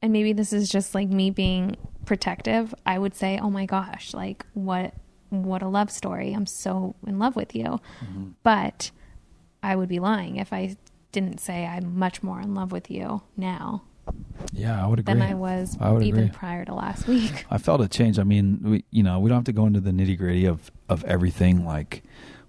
[0.00, 4.14] and maybe this is just like me being protective, I would say, "Oh my gosh,
[4.14, 4.94] like what
[5.30, 6.32] what a love story.
[6.32, 8.28] I'm so in love with you." Mm-hmm.
[8.42, 8.90] But
[9.62, 10.76] I would be lying if I
[11.12, 13.82] didn't say I'm much more in love with you now
[14.52, 15.12] Yeah, I would agree.
[15.12, 16.32] than I was I even agree.
[16.34, 17.44] prior to last week.
[17.50, 18.18] I felt a change.
[18.18, 20.72] I mean, we, you know, we don't have to go into the nitty gritty of
[20.88, 21.64] of everything.
[21.66, 22.02] Like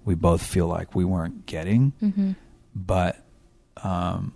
[0.05, 2.31] we both feel like we weren't getting, Mm-hmm.
[2.73, 3.22] but
[3.81, 4.33] um,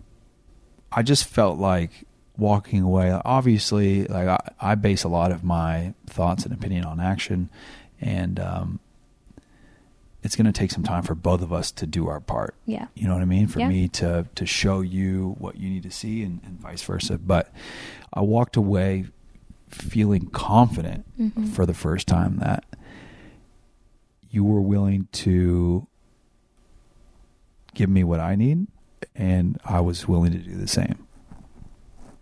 [0.91, 1.91] I just felt like
[2.38, 3.12] walking away.
[3.26, 7.50] Obviously, like I, I base a lot of my thoughts and opinion on action,
[8.02, 8.80] and um,
[10.23, 12.56] it's going to take some time for both of us to do our part.
[12.65, 12.88] Yeah.
[12.95, 13.47] You know what I mean?
[13.47, 13.69] For Yeah.
[13.69, 17.17] me to to show you what you need to see and, and vice versa.
[17.17, 17.52] But
[18.13, 19.06] I walked away
[19.69, 21.47] feeling confident Mm-hmm.
[21.47, 22.63] for the first time that
[24.30, 25.88] you were willing to
[27.73, 28.67] give me what I need
[29.15, 31.07] and I was willing to do the same.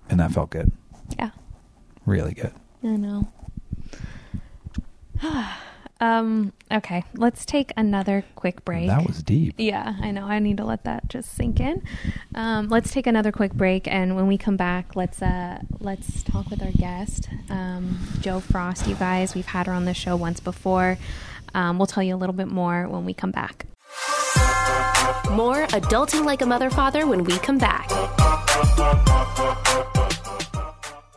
[0.09, 0.71] And that felt good.
[1.17, 1.31] Yeah.
[2.05, 2.53] Really good.
[2.83, 3.27] I know.
[5.99, 8.88] um, okay, let's take another quick break.
[8.88, 9.55] That was deep.
[9.57, 10.25] yeah, I know.
[10.25, 11.83] I need to let that just sink in.
[12.35, 16.49] Um, let's take another quick break, and when we come back, let's uh, let's talk
[16.49, 18.88] with our guest, um, Jo Frost.
[18.88, 20.97] You guys, we've had her on the show once before.
[21.53, 23.65] Um, we'll tell you a little bit more when we come back.
[25.32, 27.89] More Adulting Like a Mother Father when we come back.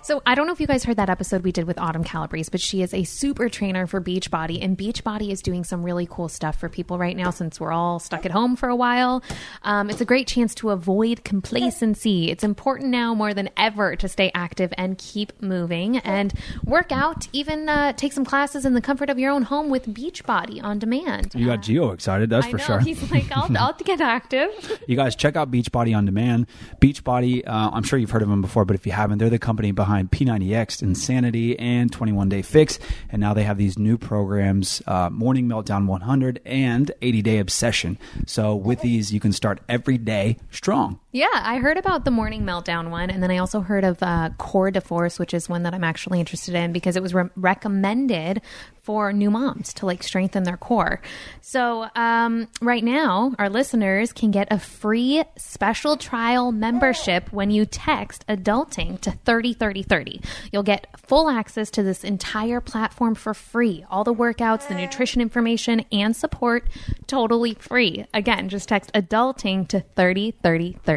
[0.09, 2.49] So I don't know if you guys heard that episode we did with Autumn Calabrese,
[2.51, 6.31] but she is a super trainer for Beachbody, and Beachbody is doing some really cool
[6.31, 9.23] stuff for people right now since we're all stuck at home for a while.
[9.65, 12.31] Um, it's a great chance to avoid complacency.
[12.31, 16.33] It's important now more than ever to stay active and keep moving and
[16.65, 17.29] work out.
[17.35, 20.79] Even uh, take some classes in the comfort of your own home with Beachbody on
[20.79, 21.35] demand.
[21.35, 22.81] You got Gio excited, that's I for know sure.
[22.81, 24.81] he's like, I'll, I'll get active.
[24.87, 26.47] You guys check out Beachbody on demand.
[26.81, 29.39] Beachbody, uh, I'm sure you've heard of them before, but if you haven't, they're the
[29.39, 32.79] company behind P90X, Insanity, and 21 Day Fix.
[33.11, 37.99] And now they have these new programs, uh, Morning Meltdown 100 and 80 Day Obsession.
[38.27, 41.01] So with these, you can start every day strong.
[41.11, 44.29] Yeah, I heard about the morning meltdown one, and then I also heard of uh,
[44.37, 47.31] Core de Force, which is one that I'm actually interested in because it was re-
[47.35, 48.43] recommended
[48.83, 51.01] for new moms to like strengthen their core.
[51.43, 57.65] So um, right now, our listeners can get a free special trial membership when you
[57.67, 60.21] text "adulting" to thirty thirty thirty.
[60.53, 63.85] You'll get full access to this entire platform for free.
[63.91, 66.67] All the workouts, the nutrition information, and support
[67.07, 68.07] totally free.
[68.15, 70.35] Again, just text "adulting" to thirty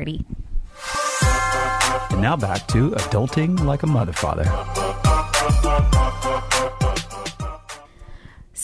[0.01, 0.25] thirty thirty.
[2.11, 4.45] And now back to Adulting Like a Mother Father.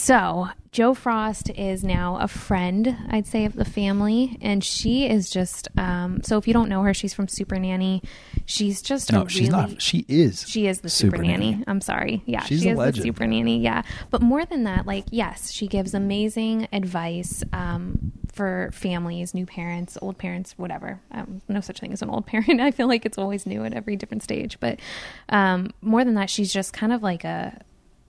[0.08, 5.30] So, Jo Frost is now a friend, I'd say, of the family, and she is
[5.30, 5.68] just.
[5.78, 8.02] Um, so, if you don't know her, she's from Super Nanny.
[8.46, 9.82] She's just No, a she's really, not.
[9.82, 10.48] She is.
[10.48, 11.62] She is the super, nanny.
[11.68, 12.24] I'm sorry.
[12.26, 12.96] Yeah, She's she a is legend.
[12.96, 13.60] the super nanny.
[13.60, 19.46] Yeah, but more than that, like yes, she gives amazing advice um, for families, new
[19.46, 21.02] parents, old parents, whatever.
[21.12, 22.62] Um, no such thing as an old parent.
[22.62, 24.58] I feel like it's always new at every different stage.
[24.62, 24.80] But
[25.28, 27.60] um, more than that, she's just kind of like a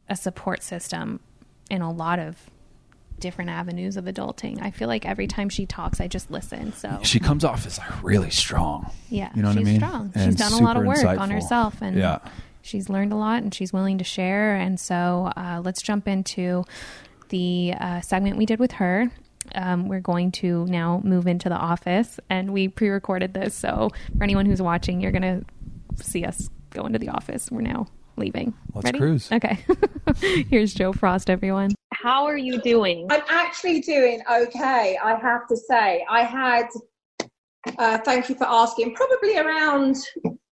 [0.09, 1.19] a support system
[1.71, 2.37] in a lot of
[3.21, 4.63] different avenues of adulting.
[4.63, 6.73] I feel like every time she talks, I just listen.
[6.73, 8.91] So She comes off as like really strong.
[9.11, 9.81] yeah, You know she's what I mean?
[9.81, 10.13] strong.
[10.15, 12.19] And she's done a lot of work on herself, and Yeah.
[12.63, 14.55] she's learned a lot, and she's willing to share.
[14.55, 16.65] And so, uh, let's jump into
[17.31, 19.11] the uh, segment we did with her.
[19.55, 23.55] Um, we're going to now move into the office, and we pre-recorded this.
[23.55, 25.45] So, for anyone who's watching, you're going
[25.97, 27.51] to see us go into the office.
[27.51, 27.87] We're now
[28.19, 28.55] leaving.
[28.75, 28.99] Let's Ready?
[28.99, 29.31] cruise.
[29.33, 29.59] Okay.
[30.51, 31.71] Here's Jo Frost, everyone.
[31.93, 33.07] How are you doing?
[33.11, 36.05] I'm actually doing okay, I have to say.
[36.09, 36.67] I had,
[37.79, 39.97] uh, thank you for asking, probably around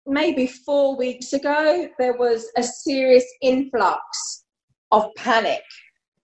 [0.06, 4.46] maybe four weeks ago, there was a serious influx
[4.92, 5.64] of panic,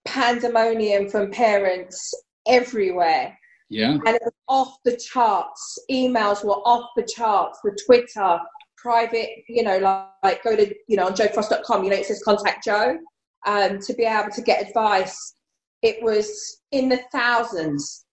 [0.05, 2.13] pandemonium from parents
[2.47, 3.37] everywhere.
[3.69, 3.93] Yeah.
[4.05, 5.79] And it was off the charts.
[5.89, 8.39] Emails were off the charts, the Twitter,
[8.81, 12.21] private, you know, like, like go to, you know, on jofrost.com, you know, it says
[12.23, 12.97] contact Jo
[13.45, 15.35] um, to be able to get advice.
[15.81, 18.05] It was in the thousands.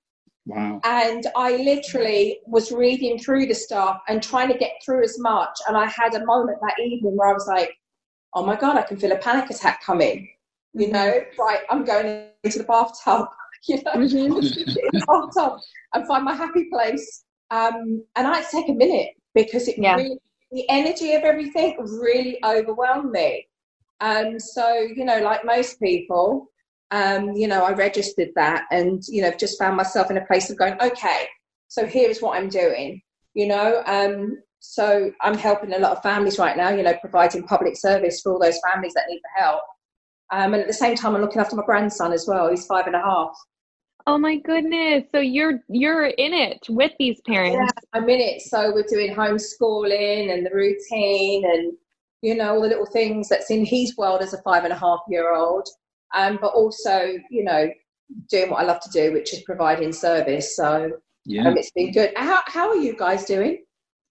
[0.47, 0.81] Wow.
[0.85, 5.59] And I literally was reading through the stuff and trying to get through as much.
[5.69, 7.71] And I had a moment that evening where I was like,
[8.35, 10.29] oh my God, I can feel a panic attack coming.
[10.75, 10.93] You Mm-hmm.
[10.93, 13.27] know, right, I'm going into the bathtub,
[13.69, 14.33] you know, Mm-hmm.
[14.37, 15.59] in the bathtub
[15.95, 17.25] and find my happy place.
[17.51, 19.97] Um, and I had take a minute because it Yeah.
[19.97, 20.19] really,
[20.51, 23.47] the energy of everything really overwhelmed me.
[24.01, 26.47] Um, so, you know, like most people,
[26.91, 30.51] um, you know, I registered that and, you know, just found myself in a place
[30.51, 31.27] of going, okay,
[31.69, 33.03] so here's what I'm doing,
[33.35, 33.83] you know.
[33.87, 38.21] Um, so I'm helping a lot of families right now, you know, providing public service
[38.21, 39.61] for all those families that need the help.
[40.31, 42.51] Um, and at the same time, I'm looking after my grandson as well.
[42.51, 43.37] He's five and a half.
[44.09, 45.05] Oh my goodness.
[45.13, 47.59] So you're you're in it with these parents.
[47.61, 48.41] Yeah, I'm in it.
[48.41, 51.75] So we're doing homeschooling and the routine and,
[52.23, 54.79] you know, all the little things that's in his world as a five and a
[54.79, 55.69] half year old.
[56.15, 57.69] Um, but also, you know,
[58.31, 60.57] doing what I love to do, which is providing service.
[60.57, 60.91] So
[61.27, 62.13] Yeah, um, it's been good.
[62.17, 63.63] How, how are you guys doing?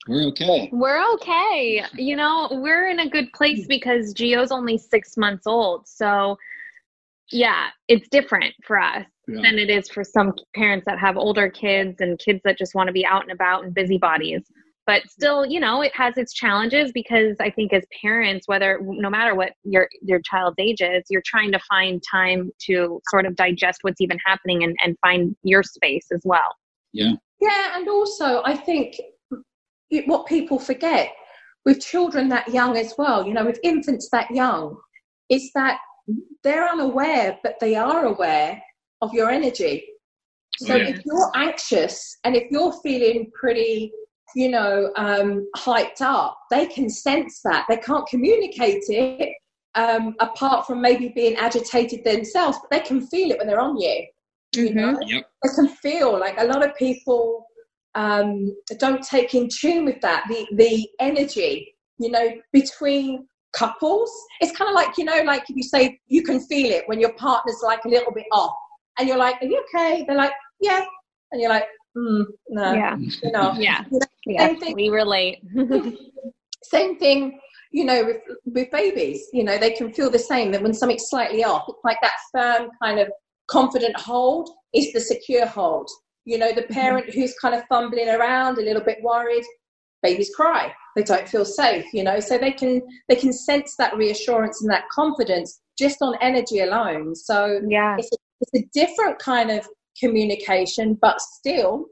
[0.08, 0.70] we're okay.
[0.72, 1.84] We're okay.
[1.96, 5.88] You know, we're in a good place because Gio's only six months old.
[5.88, 6.38] So,
[7.32, 9.42] yeah, it's different for us Yeah.
[9.44, 12.88] than it is for some parents that have older kids and kids that just want
[12.88, 14.44] to be out and about and busybodies.
[14.86, 19.10] But still, you know, it has its challenges because I think as parents, whether no
[19.10, 23.36] matter what your your child's age is, you're trying to find time to sort of
[23.36, 26.56] digest what's even happening and, and find your space as well.
[26.94, 28.96] Yeah, Yeah, and also I think
[29.90, 31.12] it, what people forget
[31.66, 34.78] with children that young as well, you know, with infants that young,
[35.28, 35.80] is that
[36.46, 38.64] they're unaware, but they are aware
[39.02, 39.86] of your energy.
[40.58, 40.88] So yeah.
[40.88, 43.92] if you're anxious and if you're feeling pretty,
[44.36, 47.66] you know, um, hyped up, they can sense that.
[47.70, 49.34] They can't communicate it
[49.76, 53.78] um, apart from maybe being agitated themselves, but they can feel it when they're on
[53.78, 54.08] you.
[54.56, 54.98] You know?
[55.06, 55.30] Yep.
[55.44, 57.46] I can feel like a lot of people
[57.98, 64.56] um, don't take in tune with that the the energy you know between couples it's
[64.56, 67.14] kind of like you know like if you say you can feel it when your
[67.14, 68.54] partner's like a little bit off
[68.98, 70.84] and you're like are you okay they're like yeah
[71.32, 72.96] and you're like mm, no Yeah.
[72.98, 73.84] you know Yeah.
[73.92, 74.48] You know, Yeah.
[74.48, 74.76] Same thing.
[74.76, 75.40] We relate.
[76.64, 77.40] same thing
[77.72, 81.10] you know with with babies you know they can feel the same that when something's
[81.10, 83.10] slightly off it's like that firm kind of
[83.48, 85.90] confident hold is the secure hold
[86.26, 89.44] you know the parent who's kind of fumbling around a little bit worried
[90.04, 93.96] babies cry they don't feel safe you know so they can they can sense that
[93.96, 97.96] reassurance and that confidence just on energy alone so yeah.
[97.98, 99.68] it's a, it's a different kind of
[100.00, 101.86] communication but still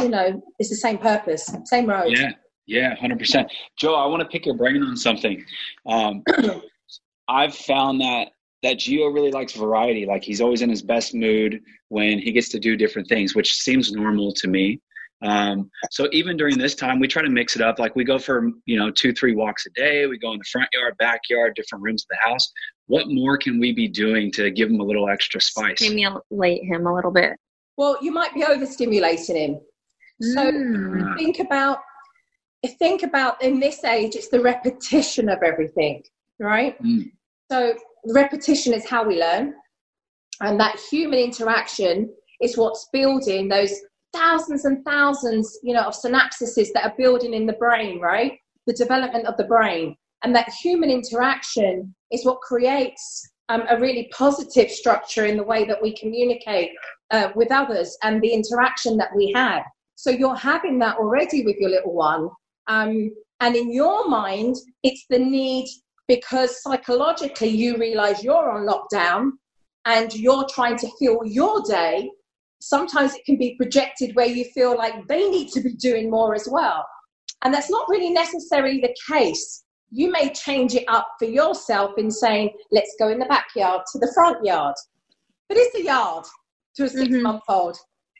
[0.00, 2.30] you know it's the same purpose same road Yeah,
[2.66, 3.50] yeah, hundred percent.
[3.78, 5.44] Jo, I want to pick your brain on something.
[5.86, 6.22] Um,
[7.28, 8.28] I've found that
[8.62, 10.04] that Gio really likes variety.
[10.04, 13.54] Like he's always in his best mood when he gets to do different things, which
[13.54, 14.80] seems normal to me.
[15.22, 17.78] Um, so even during this time, we try to mix it up.
[17.78, 20.06] Like we go for you know two, three walks a day.
[20.06, 22.52] We go in the front yard, backyard, different rooms of the house.
[22.86, 25.78] What more can we be doing to give him a little extra spice?
[25.78, 27.32] Stimulate him a little bit.
[27.78, 29.60] well you might be overstimulating him
[30.34, 31.16] so Mm.
[31.18, 31.78] think about
[32.78, 36.02] think about in this age it's the repetition of everything
[36.40, 37.10] right Mm.
[37.52, 37.74] so
[38.20, 39.52] repetition is how we learn
[40.40, 41.94] and that human interaction
[42.40, 43.74] is what's building those
[44.12, 48.72] thousands and thousands you know of synapses that are building in the brain right the
[48.74, 54.70] development of the brain and that human interaction is what creates um, a really positive
[54.70, 56.70] structure in the way that we communicate
[57.12, 59.62] uh, with others and the interaction that we have
[59.96, 62.28] so you're having that already with your little one.
[62.68, 65.68] Um, and in your mind, it's the need
[66.06, 69.32] because psychologically you realize you're on lockdown
[69.86, 72.10] and you're trying to fill your day.
[72.66, 76.34] Sometimes it can be projected where you feel like they need to be doing more
[76.34, 76.84] as well.
[77.44, 79.62] And that's not really necessarily the case.
[79.92, 84.00] You may change it up for yourself in saying, let's go in the backyard to
[84.00, 84.74] the front yard.
[85.48, 86.24] But it's the yard
[86.74, 87.76] to a 6 month old.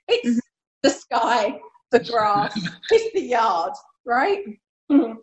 [0.06, 0.40] It's
[0.84, 1.58] the sky,
[1.90, 2.56] the grass,
[2.90, 3.72] it's the yard,
[4.06, 4.44] right?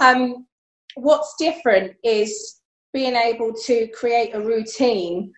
[0.00, 0.46] Um,
[0.94, 2.60] what's different is
[2.92, 5.32] being able to create a routine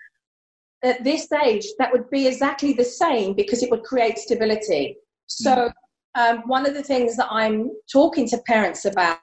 [0.82, 4.96] at this age that would be exactly the same because it would create stability.
[5.26, 5.70] So,
[6.14, 9.18] um, one of the things that I'm talking to parents about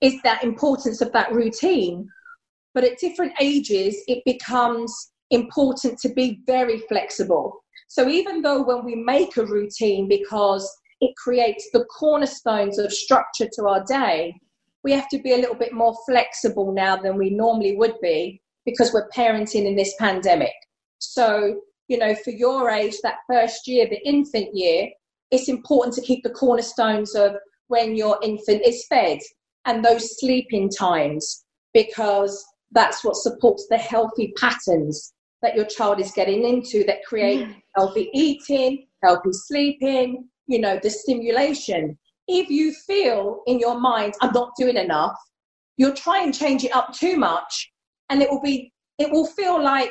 [0.00, 2.08] is that importance of that routine.
[2.74, 7.64] But at different ages, it becomes important to be very flexible.
[7.88, 10.70] So even though when we make a routine because
[11.00, 14.34] it creates the cornerstones of structure to our day,
[14.84, 18.40] we have to be a little bit more flexible now than we normally would be
[18.64, 20.52] because we're parenting in this pandemic.
[21.02, 24.88] So, you know, for your age, that first year, the infant year,
[25.30, 27.34] it's important to keep the cornerstones of
[27.68, 29.18] when your infant is fed
[29.64, 31.44] and those sleeping times
[31.74, 37.48] because that's what supports the healthy patterns that your child is getting into that create
[37.74, 41.98] healthy eating, healthy sleeping, you know, the stimulation.
[42.28, 45.16] If you feel in your mind, I'm not doing enough,
[45.76, 47.72] you'll try and change it up too much
[48.08, 49.90] and it will be it will feel like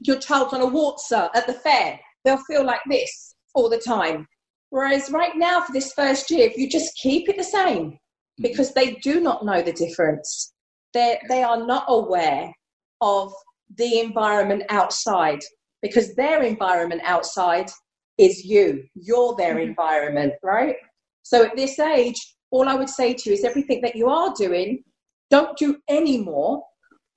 [0.00, 1.98] your child's on a waltzer at the fair.
[2.24, 4.26] They'll feel like this all the time.
[4.70, 7.98] Whereas right now, for this first year, if you just keep it the same,
[8.40, 10.52] because they do not know the difference,
[10.94, 12.52] they they are not aware
[13.00, 13.32] of
[13.76, 15.40] the environment outside
[15.82, 17.70] because their environment outside
[18.18, 18.84] is you.
[18.94, 19.70] You're their mm-hmm.
[19.70, 20.76] environment, right?
[21.22, 22.20] So at this age,
[22.50, 24.82] all I would say to you is everything that you are doing,
[25.30, 26.62] don't do any more,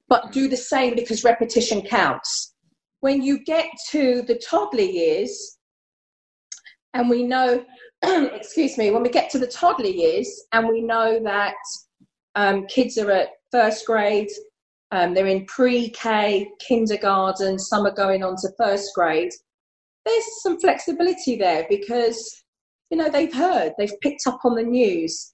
[0.08, 2.53] but do the same because repetition counts.
[3.04, 5.58] When you get to the toddler years,
[6.94, 7.66] and we know,
[8.02, 11.56] excuse me, when we get to the toddler years and we know that
[12.36, 14.30] um, kids are at first grade,
[14.92, 19.34] um, they're in pre K, kindergarten, some are going on to first grade.
[20.06, 22.46] There's some flexibility there because,
[22.90, 25.30] you know, they've heard, they've picked up on the news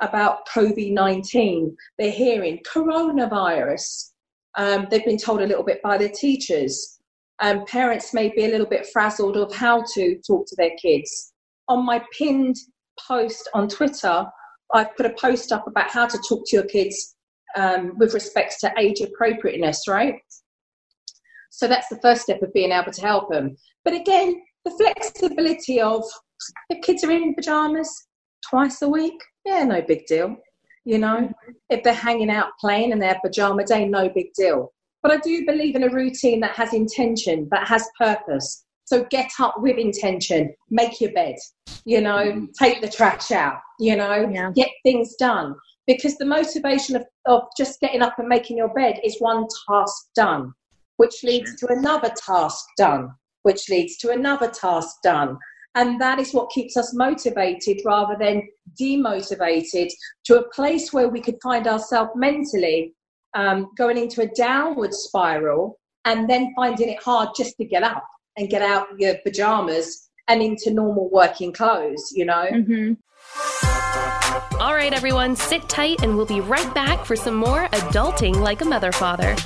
[0.00, 4.08] about COVID 19, they're hearing coronavirus.
[4.56, 6.98] Um, they've been told a little bit by their teachers.
[7.40, 11.32] Um, parents may be a little bit frazzled of how to talk to their kids.
[11.68, 12.56] On my pinned
[12.98, 14.26] post on Twitter,
[14.74, 17.16] I've put a post up about how to talk to your kids
[17.56, 20.16] um, with respect to age appropriateness, right?
[21.50, 23.56] So that's the first step of being able to help them.
[23.84, 26.02] But again, the flexibility of
[26.70, 28.06] if kids are in pajamas
[28.48, 30.36] twice a week, yeah, no big deal.
[30.84, 31.30] You know,
[31.70, 34.72] if they're hanging out playing and they have pajama day, no big deal.
[35.02, 38.64] But I do believe in a routine that has intention, that has purpose.
[38.84, 41.36] So get up with intention, make your bed,
[41.84, 42.48] you know, mm.
[42.58, 44.50] take the trash out, you know, yeah.
[44.54, 45.54] get things done
[45.86, 50.08] because the motivation of, of just getting up and making your bed is one task
[50.14, 50.52] done,
[50.96, 53.10] which leads to another task done,
[53.42, 55.36] which leads to another task done.
[55.74, 58.46] And that is what keeps us motivated rather than
[58.80, 59.90] demotivated
[60.26, 62.94] to a place where we could find ourselves mentally
[63.34, 68.04] um, going into a downward spiral and then finding it hard just to get up
[68.36, 72.46] and get out your pajamas and into normal working clothes, you know?
[72.52, 72.94] Mm-hmm.
[74.60, 78.60] All right, everyone, sit tight and we'll be right back for some more adulting like
[78.60, 79.36] a mother father.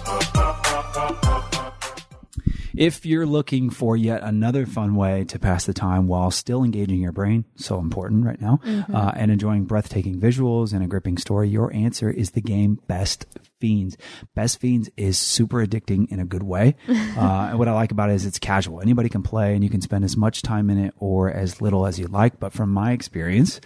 [2.77, 7.01] If you're looking for yet another fun way to pass the time while still engaging
[7.01, 8.95] your brain, so important right now, mm-hmm.
[8.95, 13.27] uh, and enjoying breathtaking visuals and a gripping story, your answer is the game Best
[13.61, 13.97] Fiends.
[14.35, 16.77] Best Fiends is super addicting in a good way.
[17.17, 18.83] Uh, and what I like about it is it's casual.
[18.83, 21.87] Anybody can play and you can spend as much time in it or as little
[21.87, 22.39] as you like.
[22.39, 23.59] But from my experience,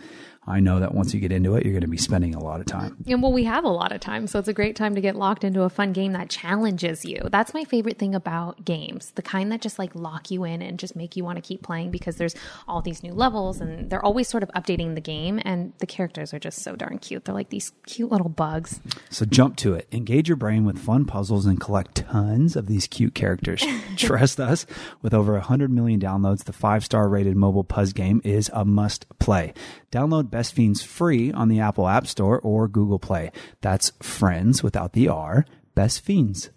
[0.47, 2.61] I know that once you get into it, you're going to be spending a lot
[2.61, 2.97] of time.
[3.07, 4.27] And well, we have a lot of time.
[4.27, 7.21] So it's a great time to get locked into a fun game that challenges you.
[7.31, 10.79] That's my favorite thing about games the kind that just like lock you in and
[10.79, 12.35] just make you want to keep playing because there's
[12.67, 15.41] all these new levels and they're always sort of updating the game.
[15.45, 17.27] And the characters are just so darn cute.
[17.27, 18.81] They're like these cute little bugs.
[19.11, 19.89] So jump to it.
[19.93, 23.63] Engage your brain with fun puzzles and collect tons of these cute characters.
[23.97, 24.65] Trust us,
[25.03, 29.07] with over 100 million downloads, the five star rated mobile Puzz game is a must
[29.19, 29.53] play.
[29.93, 33.33] Download Best Fiends free on the Apple App Store or Google Play.
[33.61, 36.51] That's friends without the R, Best Fiends.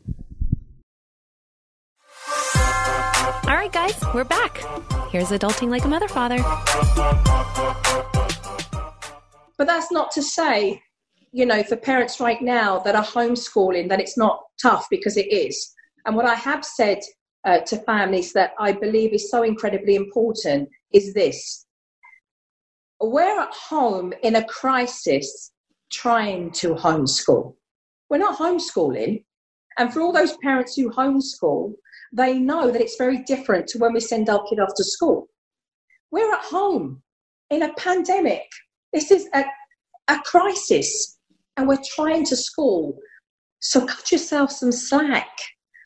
[2.55, 4.57] All right, guys, we're back.
[5.09, 6.38] Here's Adulting Like a Mother Father.
[9.57, 10.84] But that's not to say,
[11.31, 15.31] you know, for parents right now that are homeschooling, that it's not tough because it
[15.31, 15.73] is.
[16.05, 16.99] And what I have said
[17.45, 21.65] uh, to families that I believe is so incredibly important is this
[23.12, 25.51] we're at home in a crisis
[25.91, 27.56] trying to homeschool.
[28.10, 29.24] We're not homeschooling.
[29.78, 31.74] And for all those parents who homeschool,
[32.12, 35.28] they know that it's very different to when we send our kid off to school.
[36.12, 37.01] We're at home
[37.49, 38.43] in a pandemic.
[38.93, 39.43] This is a,
[40.08, 41.18] a crisis,
[41.58, 42.95] and we're trying to school.
[43.62, 45.32] So cut yourself some slack,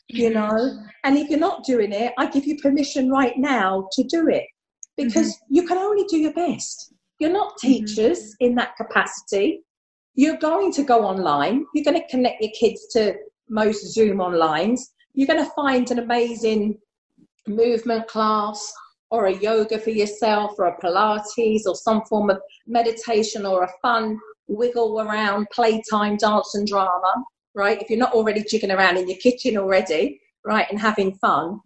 [0.08, 0.84] you know.
[1.04, 4.44] And if you're not doing it, I give you permission right now to do it
[4.98, 5.54] because mm-hmm.
[5.54, 6.92] you can only do your best.
[7.18, 7.68] You're not mm-hmm.
[7.68, 8.46] teachers mm-hmm.
[8.46, 9.62] in that capacity.
[10.14, 11.66] You're going to go online.
[11.74, 13.14] You're going to connect your kids to
[13.48, 14.80] most Zoom onlines.
[15.14, 16.78] You're going to find an amazing
[17.46, 18.72] movement class
[19.10, 23.72] or a yoga for yourself or a Pilates or some form of meditation or a
[23.80, 27.14] fun wiggle around playtime dance and drama,
[27.54, 27.80] right?
[27.80, 31.60] If you're not already jigging around in your kitchen already, right, and having fun.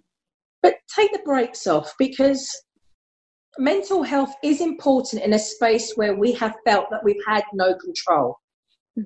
[0.63, 2.49] But take the brakes off because
[3.59, 7.75] mental health is important in a space where we have felt that we've had no
[7.75, 8.39] control.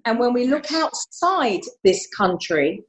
[0.04, 2.82] And when we look outside this country,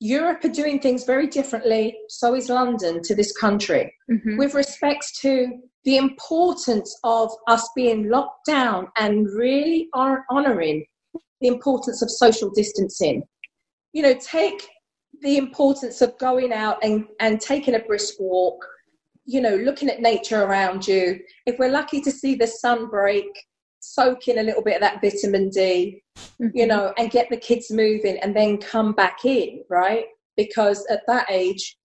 [0.00, 1.96] Europe are doing things very differently.
[2.08, 4.38] So is London to this country Mhm.
[4.38, 10.86] with respect to the importance of us being locked down and really honoring
[11.40, 13.22] the importance of social distancing.
[13.92, 14.68] You know, take
[15.20, 18.64] the importance of going out and, and taking a brisk walk,
[19.28, 21.20] you know, looking at nature around you.
[21.44, 23.28] If we're lucky to see the sun break,
[23.80, 26.02] soak in a little bit of that vitamin D,
[26.38, 26.66] you mm-hmm.
[26.66, 30.06] know, and get the kids moving and then come back in, right?
[30.38, 31.76] Because at that age,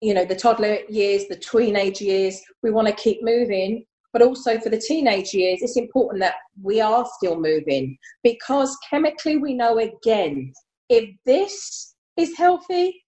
[0.00, 3.84] you know, the toddler years, the teenage years, we want to keep moving.
[4.14, 9.36] But also for the teenage years, it's important that we are still moving because chemically
[9.36, 10.50] we know again,
[10.88, 13.04] if this is healthy,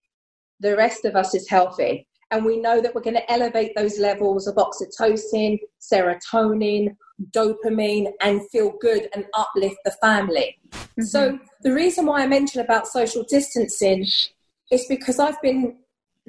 [0.61, 2.07] the rest of us is healthy.
[2.31, 6.97] And we know that we're going to elevate those levels of oxytocin, serotonin,
[7.31, 10.59] dopamine, and feel good and uplift the family.
[10.71, 11.03] Mm-hmm.
[11.05, 14.07] So, the reason why I mentioned about social distancing
[14.71, 15.79] is because I've been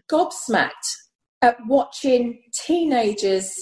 [0.10, 0.96] gobsmacked
[1.42, 3.54] at watching teenagers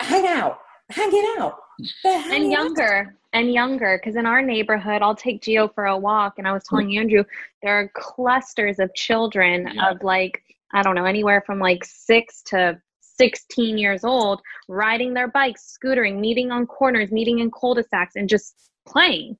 [0.00, 0.58] hang out,
[0.90, 1.54] hanging out.
[2.02, 3.06] They're hanging and out.
[3.36, 6.64] And younger because in our neighborhood i'll take Gio for a walk and i was
[6.64, 6.98] telling hmm.
[7.00, 7.24] andrew
[7.62, 9.90] there are clusters of children Yeah.
[9.90, 15.28] of like i don't know anywhere from like six to 16 years old riding their
[15.28, 18.54] bikes scootering meeting on corners meeting in cul-de-sacs and just
[18.86, 19.36] playing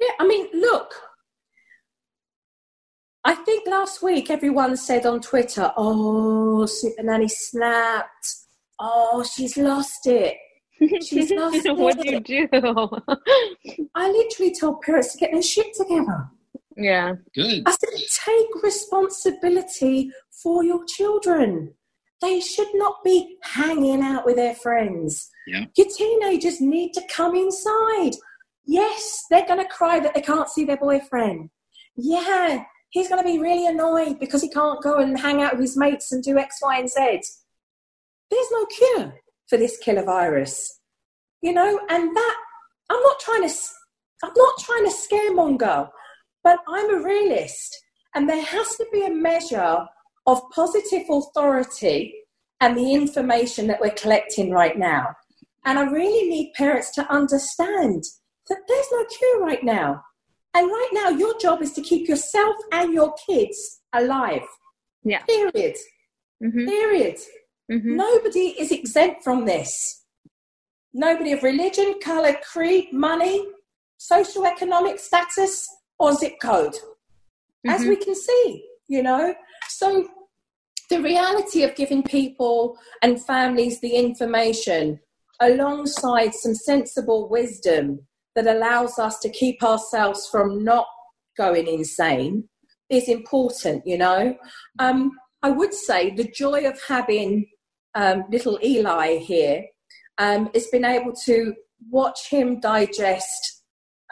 [0.00, 0.94] Yeah, I mean, look.
[3.24, 8.26] I think last week everyone said on Twitter, "Oh, Super Nanny snapped.
[8.78, 10.36] Oh, she's lost it."
[10.78, 12.48] She's lost what'd you do
[13.94, 16.28] I literally told parents to get their shit together.
[16.76, 17.62] yeah Good.
[17.66, 20.10] I said, take responsibility
[20.42, 21.74] for your children.
[22.22, 25.30] They should not be hanging out with their friends.
[25.46, 25.66] Yeah.
[25.76, 28.12] Your teenagers need to come inside.
[28.64, 31.50] Yes, they're going to cry that they can't see their boyfriend.
[31.94, 35.60] Yeah, he's going to be really annoyed because he can't go and hang out with
[35.60, 37.20] his mates and do X, Y, and Z.
[38.30, 39.14] There's no cure
[39.48, 40.80] for this killer virus,
[41.42, 41.80] you know.
[41.88, 42.36] And that
[42.90, 43.54] I'm not trying to,
[44.24, 45.88] I'm not trying to scaremonger,
[46.44, 47.76] but I'm a realist,
[48.14, 49.86] and there has to be a measure
[50.26, 52.14] of positive authority
[52.60, 55.14] and the information that we're collecting right now.
[55.64, 58.04] And I really need parents to understand
[58.48, 60.02] that there's no cure right now.
[60.54, 64.46] And right now, your job is to keep yourself and your kids alive.
[65.04, 65.22] Yeah.
[65.24, 65.76] Period.
[66.40, 67.18] hmm Period.
[67.70, 70.04] Hmm Nobody is exempt from this.
[70.92, 73.46] Nobody of religion, colour, creed, money,
[73.98, 76.74] social economic status, or zip code,
[77.66, 77.88] as Mhm.
[77.88, 79.34] we can see, you know.
[79.68, 80.08] So,
[80.88, 85.00] the reality of giving people and families the information
[85.40, 90.86] alongside some sensible wisdom that allows us to keep ourselves from not
[91.36, 92.48] going insane
[92.88, 94.36] is important, you know.
[94.78, 95.12] Um,
[95.42, 97.46] I would say the joy of having
[97.96, 99.64] um, little Eli here
[100.18, 101.54] um, has been able to
[101.90, 103.56] watch him digest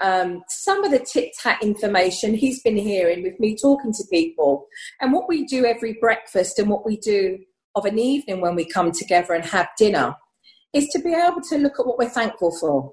[0.02, 4.66] um, some of the tit tat information he's been hearing with me talking to people.
[5.00, 7.38] And what we do every breakfast and what we do
[7.74, 10.14] of an evening when we come together and have dinner
[10.72, 12.92] is to be able to look at what we're thankful for.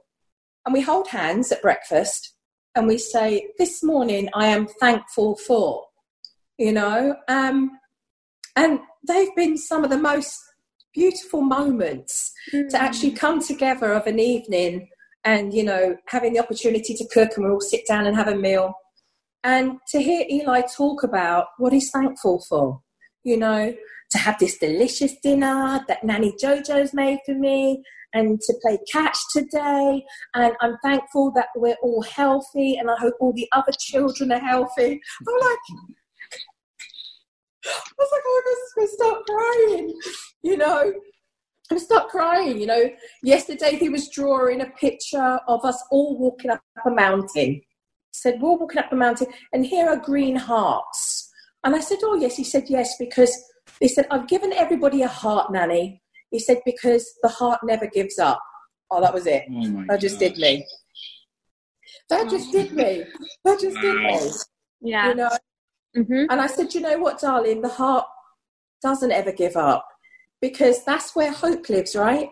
[0.65, 2.35] And we hold hands at breakfast
[2.75, 5.85] and we say, This morning I am thankful for,
[6.57, 7.15] you know.
[7.27, 7.71] Um,
[8.55, 10.39] and they've been some of the most
[10.93, 13.17] beautiful moments to actually mm.
[13.17, 14.87] come together of an evening
[15.23, 18.27] and you know having the opportunity to cook and we all sit down and have
[18.27, 18.73] a meal
[19.43, 22.81] and to hear eli talk about what he's thankful for
[23.23, 23.73] you know
[24.09, 27.81] to have this delicious dinner that nanny jojo's made for me
[28.13, 30.03] and to play catch today.
[30.33, 34.39] And i'm thankful that we're all healthy and i hope all the other children are
[34.39, 34.99] healthy.
[35.27, 35.91] I'm like
[37.97, 39.99] was like, oh my gosh, I'm gonna start crying,
[40.43, 40.93] you know.
[41.71, 42.89] I start crying, you know.
[43.23, 47.53] Yesterday he was drawing a picture of us all walking up a mountain.
[47.53, 47.63] He
[48.11, 51.31] said, We're all walking up a mountain, and here are green hearts.
[51.63, 52.35] And I said, Oh, yes.
[52.35, 53.33] He said, Yes, because
[53.79, 56.01] he said, I've given everybody a heart, Nanny.
[56.29, 58.41] He said, Because the heart never gives up.
[58.89, 59.45] Oh, that was it.
[59.49, 60.65] Oh my That just did me.
[62.09, 63.05] That just did me.
[63.45, 64.31] That just did me.
[64.81, 65.29] yeah You know,
[65.95, 68.05] hmm and I said, you know what, darling, the heart
[68.81, 69.87] doesn't ever give up
[70.41, 72.29] because that's where hope lives, right?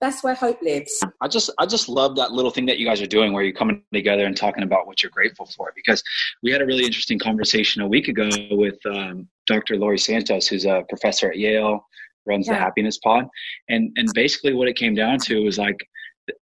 [0.00, 0.98] That's where hope lives.
[1.20, 3.52] I just I just love that little thing that you guys are doing where you're
[3.52, 6.02] coming together and talking about what you're grateful for because
[6.42, 9.76] we had a really interesting conversation a week ago with um, Dr.
[9.76, 11.84] Laurie Santos who's a professor at Yale
[12.26, 13.26] runs the happiness pod
[13.68, 15.76] and and basically what it came down to was like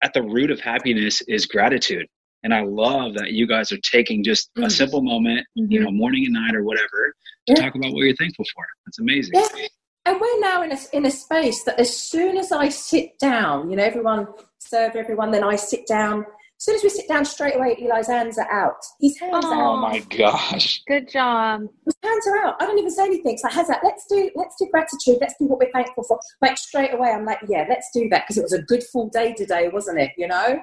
[0.03, 2.08] at the root of happiness is gratitude.
[2.48, 4.72] And I love that you guys are taking just a Mm.
[4.72, 5.84] simple moment, you Mhm.
[5.84, 7.14] know, morning and night or whatever,
[7.48, 7.56] to Yeah.
[7.56, 8.66] talk about what you're thankful for.
[8.86, 9.34] That's amazing.
[9.36, 9.68] Yeah.
[10.06, 13.70] And we're now in a, in a space that as soon as I sit down,
[13.70, 14.28] you know, everyone
[14.60, 16.20] serve everyone, then I sit down.
[16.60, 18.78] As soon as we sit down straight away, Eli's hands are out.
[19.02, 19.82] His hands are Oh out.
[19.82, 20.82] my gosh.
[20.88, 21.64] Good job.
[21.84, 22.56] His hands are out.
[22.62, 23.34] I don't even say anything.
[23.34, 23.82] It's like, how's that?
[23.84, 25.18] Let's do let's do gratitude.
[25.20, 26.18] Let's do what we're thankful for.
[26.41, 29.10] Like straight away, I'm like, yeah, let's do that because it was a good full
[29.10, 30.12] day today, wasn't it?
[30.18, 30.62] You know.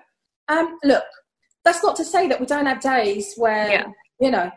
[0.49, 1.05] Um, look,
[1.65, 3.87] that's not to say that we don't have days where Yeah.
[4.21, 4.51] you know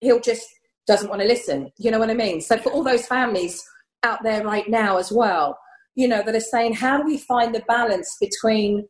[0.00, 0.46] he'll just
[0.86, 1.70] doesn't want to listen.
[1.76, 2.40] You know what I mean?
[2.40, 3.62] So for all those families
[4.02, 5.58] out there right now as well,
[5.94, 8.88] you know, that are saying, how do we find the balance between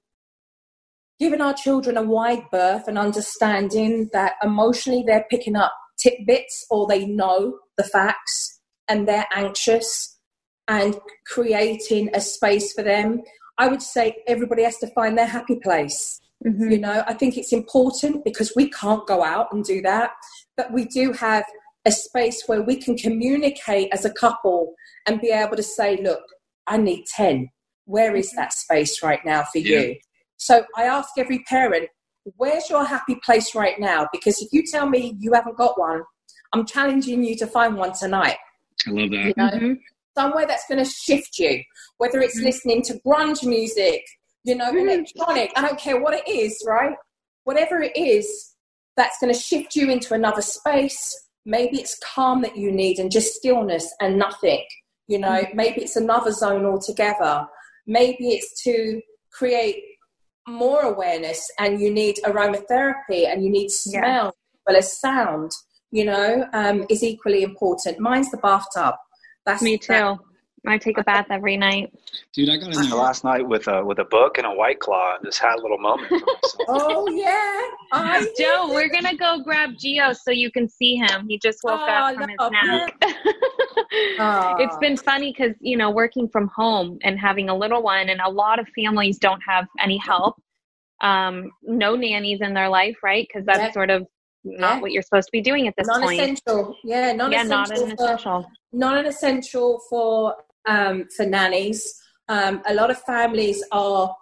[1.18, 6.86] giving our children a wide berth and understanding that emotionally they're picking up tidbits or
[6.86, 10.18] they know the facts and they're anxious
[10.68, 13.22] and creating a space for them.
[13.58, 16.20] I would say everybody has to find their happy place.
[16.46, 16.70] Mhm.
[16.70, 20.12] You know, I think it's important because we can't go out and do that,
[20.56, 21.44] but we do have
[21.84, 24.74] a space where we can communicate as a couple
[25.06, 26.22] and be able to say, look,
[26.66, 27.48] I need 10.
[27.86, 29.80] Where is that space right now for Yeah.
[29.80, 29.96] you?
[30.36, 31.88] So I ask every parent,
[32.36, 34.06] where's your happy place right now?
[34.12, 36.02] Because if you tell me you haven't got one,
[36.52, 38.36] I'm challenging you to find one tonight.
[38.86, 39.26] I love that.
[39.26, 39.78] You know, Mhm.
[40.16, 41.62] somewhere that's going to shift you,
[41.96, 42.44] whether it's Mhm.
[42.44, 44.04] listening to grunge music,
[44.48, 44.80] you know, Mhm.
[44.82, 46.96] electronic, I don't care what it is, right?
[47.44, 48.54] Whatever it is
[48.96, 51.00] that's going to shift you into another space.
[51.44, 54.64] Maybe it's calm that you need and just stillness and nothing,
[55.06, 57.46] you know, maybe it's another zone altogether.
[57.86, 59.00] Maybe it's to
[59.32, 59.82] create
[60.48, 64.00] more awareness and you need aromatherapy and you need Yeah.
[64.00, 65.52] smell as well as sound,
[65.90, 67.98] you know, um, is equally important.
[67.98, 68.94] Mine's the bathtub.
[69.46, 70.24] That's Me that- too.
[70.66, 71.92] I take a bath every night.
[72.34, 74.80] Dude, I got in there last night with a with a book and a white
[74.80, 76.12] claw and just had a little moment.
[76.70, 77.60] Oh yeah,
[77.92, 81.26] I Jo, we're gonna go grab Gio so you can see him.
[81.28, 82.92] He just woke Oh, up from his nap.
[84.18, 84.54] Aw.
[84.58, 88.20] it's been funny because you know working from home and having a little one, and
[88.20, 90.36] a lot of families don't have any help,
[91.00, 93.26] um, no nannies in their life, right?
[93.28, 93.72] Because that's Yeah.
[93.72, 94.06] sort of
[94.44, 94.80] not Yeah.
[94.80, 96.02] what you're supposed to be doing at this point.
[96.18, 96.76] non-essential.
[96.84, 97.48] Yeah, Yeah, non-essential.
[97.56, 98.50] not an for, essential.
[98.72, 100.36] not an essential for
[100.68, 101.80] um, for nannies.
[102.28, 104.14] Um, a lot of families are.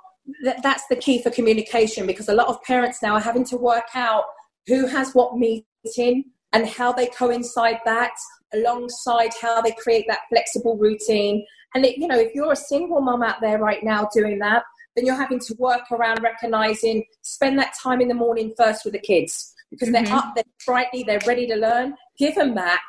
[0.43, 3.57] That, that's the key for communication because a lot of parents now are having to
[3.57, 4.25] work out
[4.67, 8.11] who has what meeting and how they coincide that
[8.53, 11.45] alongside how they create that flexible routine.
[11.75, 14.65] And it, you know, if you're a single mom out there right now doing that,
[14.97, 18.95] then you're having to work around recognizing spend that time in the morning first with
[18.95, 19.93] the kids because Mhm.
[19.93, 21.95] they're up, they're sprightly, they're ready to learn.
[22.19, 22.81] Give them that.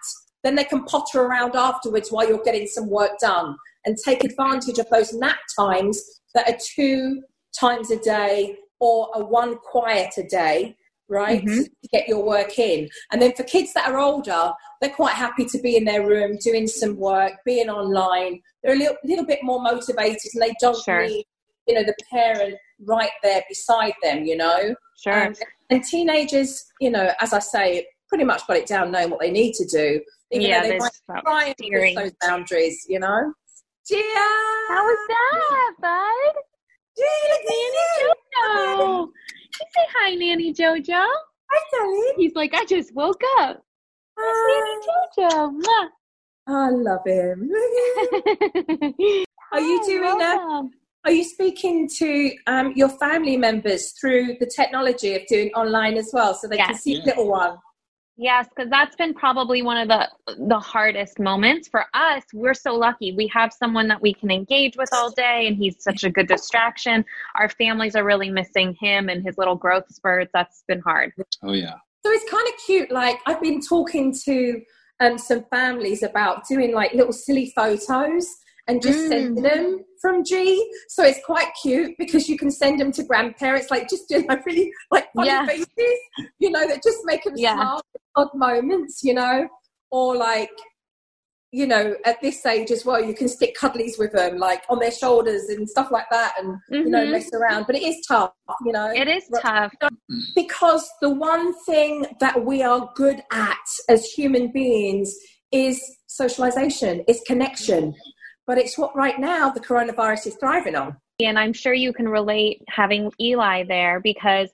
[0.48, 4.78] Then they can potter around afterwards while you're getting some work done and take advantage
[4.80, 6.02] of those nap times
[6.34, 7.22] that are two
[7.60, 10.78] times a day or a one quiet a day,
[11.10, 11.44] right?
[11.44, 11.66] Mhm.
[11.66, 12.88] To get your work in.
[13.12, 16.38] And then for kids that are older, they're quite happy to be in their room
[16.42, 18.42] doing some work, being online.
[18.64, 21.06] They're a little, little bit more motivated and they don't Sure.
[21.06, 21.26] need,
[21.68, 24.74] you know, the parent right there beside them, you know?
[25.04, 25.28] Sure.
[25.28, 25.36] Um,
[25.70, 29.32] and teenagers, you know, as I say, pretty much got it down knowing what they
[29.32, 30.02] need to do.
[30.32, 31.96] Even yeah, though they there's might try and steering.
[31.96, 33.34] push those boundaries, you know?
[33.90, 34.02] Gio!
[34.68, 36.36] How was that, bud?
[37.00, 37.36] Gio,
[38.02, 39.08] Jojo.
[39.08, 41.06] You say hi, Nanny Jojo.
[41.50, 42.14] Hi, darling.
[42.18, 43.64] He's like, I just woke up.
[44.20, 44.76] Hi.
[45.18, 45.62] Nanny Jojo.
[45.62, 45.88] Mwah.
[46.50, 47.50] I love him.
[49.54, 50.70] Are you doing that?
[51.06, 56.10] Are you speaking to um, your family members through the technology of doing online as
[56.12, 57.06] well so they can see Yeah.
[57.06, 57.58] little one?
[58.20, 60.10] Yes, because that's been probably one of the
[60.48, 62.24] the hardest moments for us.
[62.34, 63.14] We're so lucky.
[63.16, 66.28] We have someone that we can engage with all day, and he's such a good
[66.28, 67.06] distraction.
[67.36, 70.32] Our families are really missing him and his little growth spurts.
[70.34, 71.14] That's been hard.
[71.44, 71.76] Oh yeah.
[72.04, 72.92] So it's kind of cute.
[72.92, 74.62] Like I've been talking to
[75.00, 78.36] um, some families about doing like little silly photos
[78.68, 79.08] and just Mm.
[79.08, 80.72] sending them from G.
[80.90, 84.46] So it's quite cute because you can send them to grandparents, like just doing like
[84.46, 85.46] really like funny Yeah.
[85.46, 86.00] faces,
[86.40, 87.56] you know, that just make them Yeah.
[87.56, 87.82] smile
[88.16, 89.48] odd moments, you know,
[89.92, 90.52] or like.
[91.54, 94.80] You know, at this age as well, you can stick cuddlies with them, like on
[94.80, 97.12] their shoulders and stuff like that, and you know, Mhm.
[97.12, 97.66] mess around.
[97.68, 98.34] But it is tough,
[98.66, 99.74] you know It is tough.
[100.36, 105.16] because the one thing that we are good at as human beings
[105.54, 107.96] is socialization, is connection.
[108.48, 110.98] But it's what right now the coronavirus is thriving on.
[111.20, 114.50] And I'm sure you can relate having Eli there because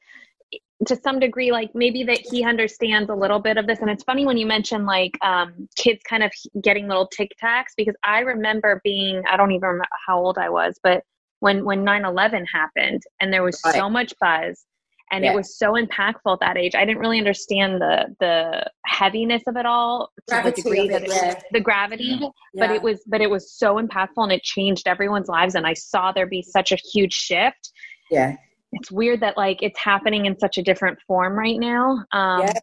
[0.88, 3.80] to some degree, like maybe that he understands a little bit of this.
[3.80, 6.32] And it's funny when you mention like um, kids kind of
[6.62, 10.50] getting little tic tacs because I remember being, I don't even remember how old I
[10.50, 11.04] was, but
[11.40, 13.76] when when 9-11 happened and there was Right.
[13.76, 14.66] so much buzz
[15.14, 15.32] and Yeah.
[15.32, 19.56] it was so impactful at that age i didn't really understand the the heaviness of
[19.56, 21.42] it all to Gravity the degree of it, that yeah.
[21.52, 22.20] the gravity
[22.56, 25.74] but it was but it was so impactful and it changed everyone's lives and i
[25.74, 27.72] saw there be such a huge shift
[28.12, 28.36] yeah.
[28.74, 32.54] it's weird that like it's happening in such a different form right now um Yeah.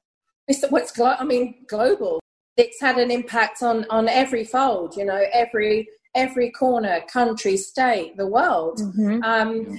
[0.48, 2.18] It's what's glo- I mean global.
[2.56, 4.96] It's had an impact on on every fold.
[4.96, 8.80] You know, every every corner, country, state, the world.
[8.80, 9.22] mhm.
[9.22, 9.78] Um,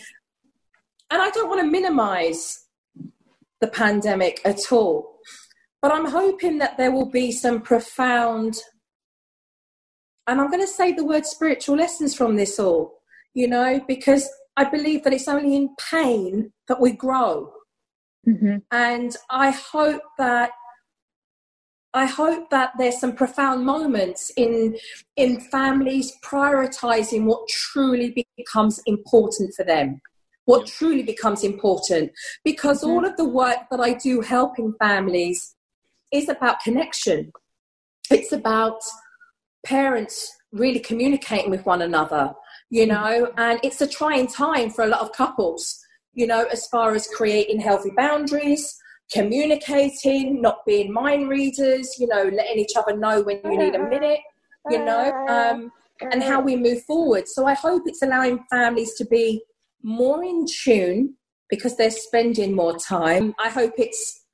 [1.12, 2.66] and I don't want to minimize
[3.60, 5.20] the pandemic at all,
[5.82, 8.58] but I'm hoping that there will be some profound,
[10.26, 13.02] and I'm going to say the word spiritual lessons from this all,
[13.34, 17.54] you know, because I believe that it's only in pain that we grow.
[18.28, 18.64] Mhm.
[18.72, 20.52] And I hope that.
[21.94, 24.78] I hope that there's some profound moments in
[25.18, 30.00] in families prioritizing what truly becomes important for them
[30.46, 32.12] what truly becomes important.
[32.44, 32.92] Because mm-hmm.
[32.92, 35.56] all of the work that I do helping families
[36.12, 37.32] is about connection.
[38.10, 38.82] It's about
[39.66, 42.34] parents really communicating with one another,
[42.70, 42.92] you mm-hmm.
[42.92, 45.80] know, and it's a trying time for a lot of couples,
[46.14, 48.78] you know, as far as creating healthy boundaries,
[49.12, 53.78] communicating, not being mind readers, you know, letting each other know when you need a
[53.78, 53.90] mm-hmm.
[53.90, 54.20] minute,
[54.70, 55.72] you know, um,
[56.02, 57.28] and how we move forward.
[57.28, 59.44] So I hope it's allowing families to be
[59.84, 61.16] more in tune
[61.50, 63.34] because they're spending more time.
[63.40, 64.26] I hope it's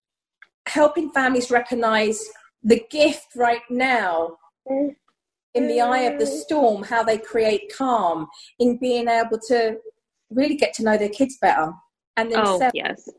[0.67, 2.23] helping families recognize
[2.63, 4.37] the gift right now
[5.53, 6.35] in the eye of the mm-hmm.
[6.35, 8.27] storm, how they create calm
[8.59, 9.77] in being able to
[10.29, 11.71] really get to know their kids better
[12.17, 13.09] and oh themselves yes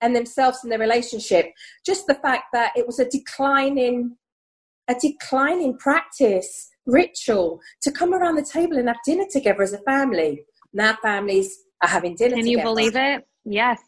[0.00, 1.52] and themselves and their relationship.
[1.84, 4.16] Just the fact that it was a declining,
[4.88, 9.78] a declining practice, ritual to come around the table and have dinner together as a
[9.78, 10.44] family.
[10.72, 12.68] Now families are having dinner Can you together.
[12.68, 13.26] believe it?
[13.44, 13.80] Yes.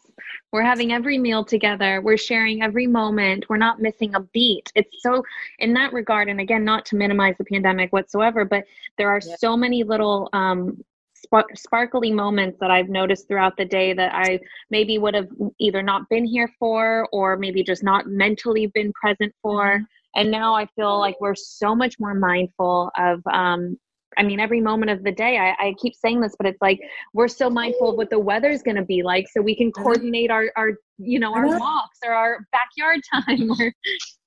[0.51, 2.01] We're having every meal together.
[2.01, 3.45] We're sharing every moment.
[3.49, 4.71] We're not missing a beat.
[4.75, 5.23] It's so,
[5.59, 8.63] in that regard, and again, not to minimize the pandemic whatsoever, but
[8.97, 10.83] there are so many little um,
[11.15, 15.27] spark- sparkly moments that I've noticed throughout the day that I maybe would have
[15.59, 19.63] either not been here for or maybe just not mentally been present for.
[19.63, 19.83] Mm-hmm.
[20.15, 23.77] And now I feel like we're so much more mindful of, um,
[24.17, 25.37] I mean, every moment of the day.
[25.37, 26.79] I, I keep saying this, but it's like
[27.13, 30.31] we're so mindful of what the weather's going to be like, so we can coordinate
[30.31, 33.51] our, our, you know, our walks or our backyard time.
[33.51, 33.73] Or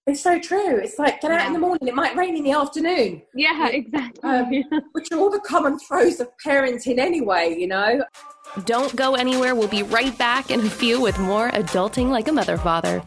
[0.07, 0.77] It's so true.
[0.77, 1.89] It's like get out in the morning.
[1.89, 4.23] It might rain in the afternoon, yeah, exactly.
[4.29, 7.57] Um, which are all the common throes of parenting anyway.
[7.59, 8.05] You know.
[8.65, 9.55] Don't go anywhere.
[9.55, 13.03] We'll be right back in a few with more Adulting Like a Mother Father.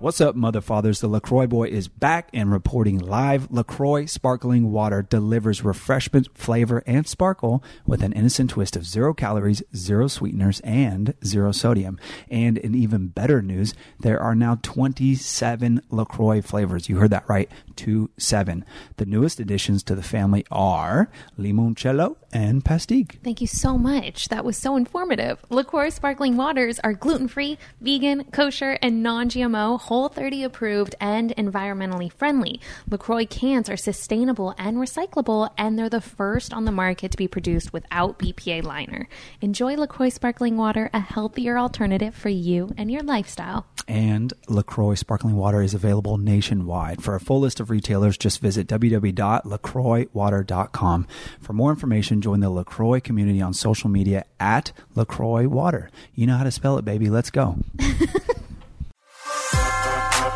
[0.00, 1.00] What's up, mother fathers?
[1.00, 3.50] The LaCroix boy is back and reporting live.
[3.50, 9.60] LaCroix sparkling water delivers refreshment, flavor, and sparkle with an innocent twist of zero calories,
[9.74, 11.98] zero sweeteners, and zero sodium.
[12.30, 16.88] And in even better news, there are now 27 LaCroix flavors.
[16.88, 17.50] You heard that right.
[17.74, 18.64] Two, seven.
[18.98, 23.18] The newest additions to the family are limoncello and pastèque.
[23.22, 24.28] Thank you so much.
[24.28, 25.38] That was so informative.
[25.50, 31.34] LaCroix sparkling waters are gluten free, vegan, kosher, and non GMO, Whole 30 approved, and
[31.36, 32.60] environmentally friendly.
[32.90, 37.28] LaCroix cans are sustainable and recyclable, and they're the first on the market to be
[37.28, 39.08] produced without BPA liner.
[39.40, 43.66] Enjoy LaCroix sparkling water, a healthier alternative for you and your lifestyle.
[43.86, 47.02] and LaCroix sparkling water is available nationwide.
[47.02, 51.06] For a full list of retailers, just visit www.lacroixwater.com.
[51.40, 55.90] For more information, join the LaCroix community on social media at LaCroix Water.
[56.14, 57.08] You know how to spell it, baby.
[57.10, 57.56] Let's go.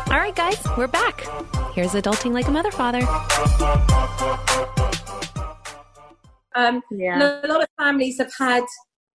[0.07, 1.21] All right, guys, we're back.
[1.73, 3.01] Here's Adulting Like a Mother Father.
[6.55, 7.41] Um, Yeah.
[7.43, 8.63] a lot of families have had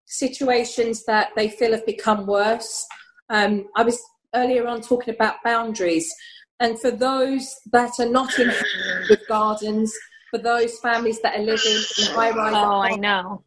[0.05, 2.85] situations that they feel have become worse.
[3.29, 3.99] Um, I was
[4.33, 6.11] earlier on talking about boundaries,
[6.59, 8.47] and for those that are not in
[9.09, 9.93] with gardens,
[10.31, 13.43] for those families that are living in high rise, Oh, I know.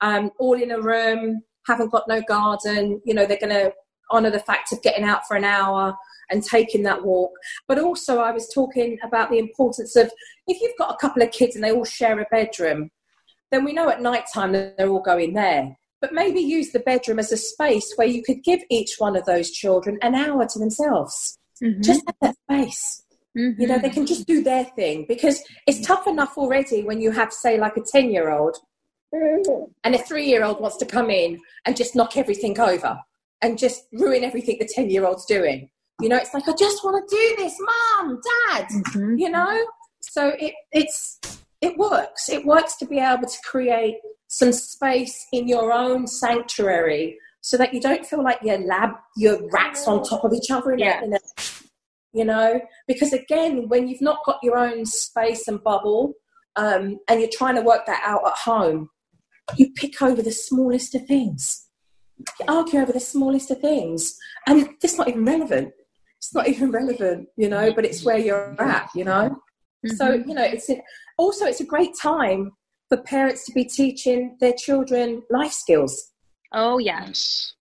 [0.00, 3.72] um, all in a room, haven't got no garden, you know, they're going to
[4.10, 5.96] honour the fact of getting out for an hour
[6.30, 7.30] and taking that walk.
[7.68, 10.10] But also, I was talking about the importance of
[10.46, 12.90] if you've got a couple of kids and they all share a bedroom,
[13.50, 15.76] then we know at night time that they're all going there.
[16.00, 19.24] But maybe use the bedroom as a space where you could give each one of
[19.24, 21.38] those children an hour to themselves.
[21.62, 21.80] Mhm.
[21.82, 23.01] Just have that space.
[23.36, 23.58] Mhm.
[23.58, 27.10] You know, they can just do their thing because it's tough enough already when you
[27.12, 28.56] have, say, like a 10 year old
[29.12, 32.98] and a three year old wants to come in and just knock everything over
[33.42, 35.68] and just ruin everything the 10 year old's doing.
[36.00, 38.20] You know, it's like, I just want to do this, mom,
[38.50, 39.18] dad, Mhm.
[39.18, 39.66] you know?
[40.00, 41.18] So it, it's,
[41.60, 42.28] it works.
[42.28, 43.96] It works to be able to create
[44.28, 49.38] some space in your own sanctuary so that you don't feel like your lab, your
[49.50, 51.00] rats on top of each other in, Yeah.
[51.00, 51.18] a, in a
[52.12, 52.60] you know?
[52.86, 56.14] Because again when you've not got your own space and bubble
[56.56, 58.90] um, and you're trying to work that out at home
[59.56, 61.68] you pick over the smallest of things.
[62.38, 64.16] You argue over the smallest of things.
[64.46, 65.72] And it's not even relevant.
[66.18, 69.36] It's not even relevant you know but it's where you're at you know?
[69.96, 70.80] So you know it's a,
[71.18, 72.52] also it's a great time
[72.88, 76.12] for parents to be teaching their children life skills.
[76.52, 76.76] Oh.
[76.76, 77.54] Yes.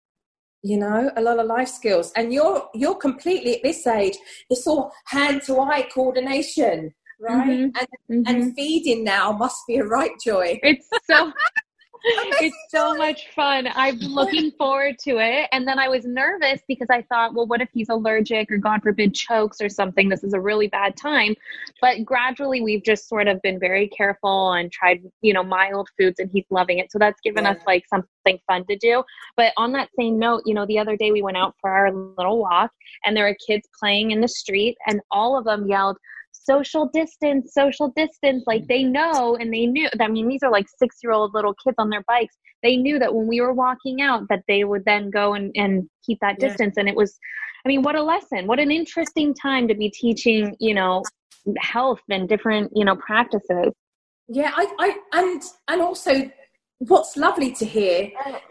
[0.64, 4.18] You know a lot of life skills and you're you're completely at this age
[4.50, 7.72] it's all hand to eye coordination right Mhm.
[7.80, 8.24] and Mhm.
[8.30, 11.32] and feeding now must be a right joy It's so
[12.04, 13.68] it's so much fun.
[13.76, 15.48] I'm looking forward to it.
[15.52, 18.82] And then I was nervous because I thought, well, what if he's allergic or God
[18.82, 20.10] forbid chokes or something?
[20.10, 21.36] This is a really bad time.
[21.82, 26.20] But gradually we've just sort of been very careful and tried, you know, mild foods
[26.20, 26.92] and he's loving it.
[26.92, 27.52] So that's given Yeah.
[27.52, 29.04] us like something fun to do.
[29.36, 31.92] But on that same note, you know, the other day we went out for our
[31.92, 32.72] little walk
[33.06, 35.98] and there were kids playing in the street and all of them yelled,
[36.50, 38.44] social distance, social distance.
[38.48, 39.88] Like they know and they knew.
[40.00, 42.36] I mean, these are like six year old little kids on their bikes.
[42.64, 45.72] They knew that when we were walking out, that they would then go and, and
[46.06, 46.48] keep that Yeah.
[46.50, 46.76] distance.
[46.78, 47.12] And it was,
[47.66, 48.48] I mean, what a lesson.
[48.48, 51.04] What an interesting time to be teaching, you know,
[51.60, 53.72] health and different, you know, practices.
[54.40, 54.90] yeah i i
[55.20, 55.42] and
[55.72, 56.14] and also
[56.92, 57.98] what's lovely to hear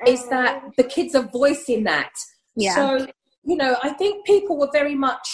[0.06, 2.10] is that the kids are voicing that
[2.56, 2.74] Yeah.
[2.74, 3.06] so
[3.50, 5.26] you know i think people were very much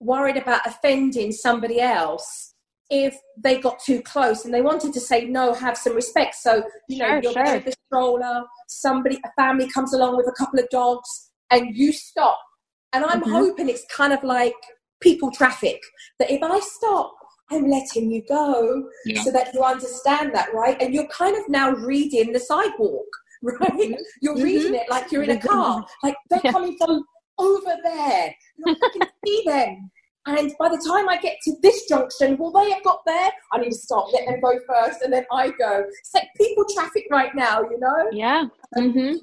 [0.00, 2.54] worried about offending somebody else
[2.90, 6.62] if they got too close and they wanted to say no have some respect so
[6.88, 7.44] you know Sure, you're sure.
[7.44, 11.76] there with the stroller somebody a family comes along with a couple of dogs and
[11.76, 12.38] you stop
[12.92, 13.30] and i'm Mhm.
[13.30, 14.54] hoping it's kind of like
[15.00, 15.80] people traffic
[16.18, 17.14] that if i stop
[17.50, 19.22] i'm letting you go Yeah.
[19.22, 23.06] so that you understand that right and you're kind of now reading the sidewalk
[23.42, 23.94] right mm-hmm.
[24.22, 24.42] you're mm-hmm.
[24.44, 25.48] reading it like you're in a mm-hmm.
[25.48, 26.52] car like they're Yeah.
[26.52, 27.04] coming from
[27.38, 29.90] over there You're I can see them
[30.28, 33.30] and by the time I get to this junction, will they have got there?
[33.50, 35.84] I need to stop, let them go first, and then I go.
[35.88, 38.08] It's like people traffic right now, you know?
[38.12, 38.44] Yeah.
[38.76, 39.14] hmm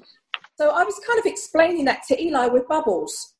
[0.58, 3.34] So I was kind of explaining that to Eli with bubbles,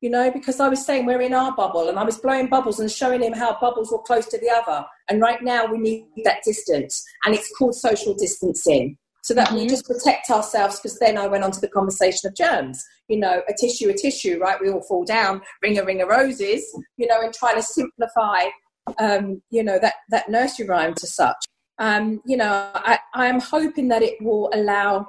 [0.00, 2.80] you know, because I was saying we're in our bubble and I was blowing bubbles
[2.80, 4.86] and showing him how bubbles were close to the other.
[5.10, 9.64] And right now we need that distance and it's called social distancing so that we
[9.64, 9.70] Mhm.
[9.70, 13.42] just protect ourselves because then I went on to the conversation of germs, you know,
[13.48, 14.60] a tissue, a tissue, right?
[14.60, 16.62] We all fall down, ring a ring of roses,
[16.98, 18.50] you know, and trying to simplify,
[18.98, 21.42] um, you know, that, that nursery rhyme to such.
[21.78, 25.08] Um, you know, I, I'm hoping that it will allow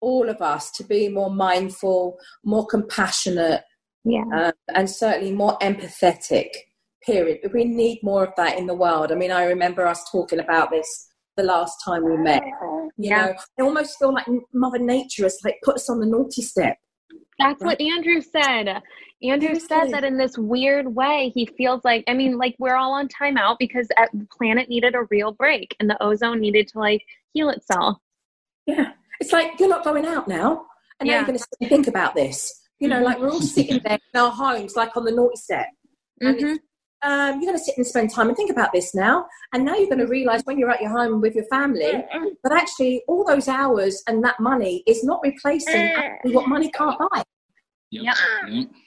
[0.00, 3.62] all of us to be more mindful, more compassionate,
[4.04, 4.24] Yeah.
[4.34, 6.48] um, and certainly more empathetic.
[7.04, 7.40] Period.
[7.52, 9.12] We need more of that in the world.
[9.12, 11.07] I mean, I remember us talking about this
[11.38, 12.42] the last time we met.
[12.44, 13.26] You Yeah.
[13.26, 16.76] know, I almost feel like Mother Nature has like put us on the naughty step.
[17.38, 18.82] That's what Andrew said.
[19.22, 19.60] Andrew Really?
[19.60, 23.08] said that in this weird way, he feels like, I mean, like we're all on
[23.08, 27.48] timeout because the planet needed a real break and the ozone needed to like heal
[27.50, 27.98] itself.
[28.66, 30.66] Yeah, it's like you're not going out now,
[31.00, 32.52] and now you're going to think about this.
[32.80, 35.66] You know, like we're all sitting there in our homes, like on the naughty step.
[36.22, 36.34] Mhm.
[36.42, 36.60] it's,
[37.02, 39.26] um, you're going to sit and spend time and think about this now.
[39.52, 40.12] And now you're going to mm-hmm.
[40.12, 42.26] realize when you're at your home with your family, mm-hmm.
[42.42, 46.32] but actually, all those hours and that money is not replacing mm-hmm.
[46.32, 47.22] what money can't buy.
[47.90, 48.04] Yep.
[48.04, 48.14] Yeah.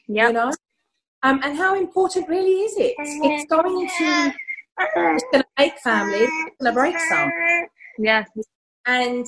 [0.07, 0.27] Yep.
[0.27, 0.51] You know,
[1.23, 2.95] um, and how important really is it?
[2.97, 4.33] It's going to
[4.79, 7.31] it's going to make families, it's going to break some.
[7.99, 8.25] Yeah.
[8.87, 9.25] And,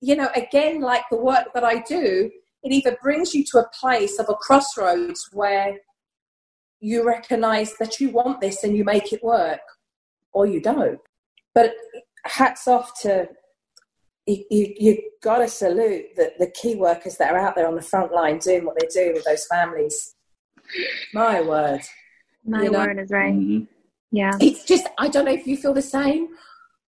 [0.00, 2.30] you know, again, like the work that I do,
[2.62, 5.76] it either brings you to a place of a crossroads where
[6.82, 9.60] you recognize that you want this and you make it work,
[10.32, 10.98] or you don't.
[11.54, 11.72] But
[12.26, 13.28] hats off to
[14.26, 17.76] you, you, you got to salute the, the key workers that are out there on
[17.76, 20.14] the front line doing what they do with those families.
[21.14, 21.80] My word.
[22.44, 22.78] My You know?
[22.80, 23.32] word is right.
[23.34, 23.68] Mhm.
[24.10, 24.32] Yeah.
[24.40, 26.28] It's just, I don't know if you feel the same.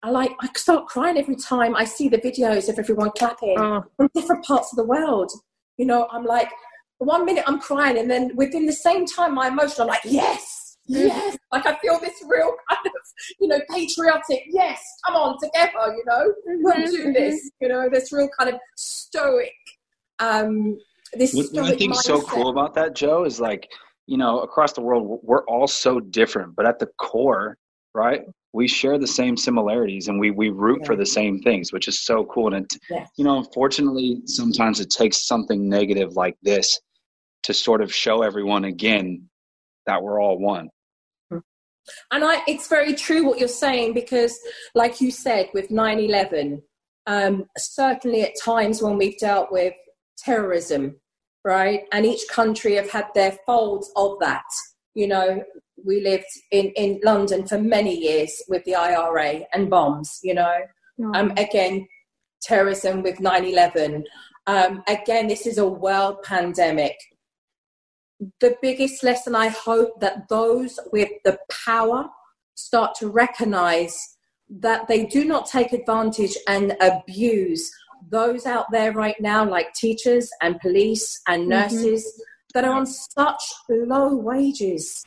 [0.03, 3.83] I like, I start crying every time I see the videos of everyone clapping Oh,
[3.97, 5.31] from different parts of the world.
[5.77, 6.49] You know, I'm like,
[6.99, 10.77] one minute I'm crying, and then within the same time, my emotion, I'm like, yes,
[10.89, 11.07] mm-hmm.
[11.07, 11.37] yes.
[11.51, 12.91] Like I feel this real kind of,
[13.39, 17.13] you know, patriotic, yes, come on, together, you know, mm-hmm, we'll do mm-hmm.
[17.13, 17.49] this.
[17.61, 19.51] You know, this real kind of stoic,
[20.19, 20.77] um,
[21.13, 23.67] this What, what I stoic think is so cool about that, Jo, is like,
[24.05, 27.57] you know, across the world, we're all so different, but at the core,
[27.93, 28.21] right?
[28.53, 32.03] We share the same similarities and we, we root for the same things, which is
[32.03, 32.53] so cool.
[32.53, 33.05] And, it, Yeah.
[33.17, 36.79] you know, unfortunately, sometimes it takes something negative like this
[37.43, 39.29] to sort of show everyone again
[39.85, 40.69] that we're all one.
[42.11, 44.37] And I, it's very true what you're saying because,
[44.75, 46.61] like you said, with 9 11,
[47.07, 49.73] um, certainly at times when we've dealt with
[50.17, 50.99] terrorism,
[51.43, 51.81] right?
[51.91, 54.43] And each country have had their folds of that.
[54.93, 55.43] You know,
[55.83, 60.59] we lived in, in London for many years with the IRA and bombs, you know.
[61.13, 61.87] Um, again,
[62.41, 64.03] terrorism with 9 11.
[64.47, 66.95] Um, again, this is a world pandemic.
[68.41, 72.09] The biggest lesson I hope that those with the power
[72.55, 73.95] start to recognize
[74.49, 77.71] that they do not take advantage and abuse
[78.09, 81.49] those out there right now, like teachers and police and Mm-hmm.
[81.49, 82.21] nurses, mm-hmm.
[82.53, 85.03] that are on such low wages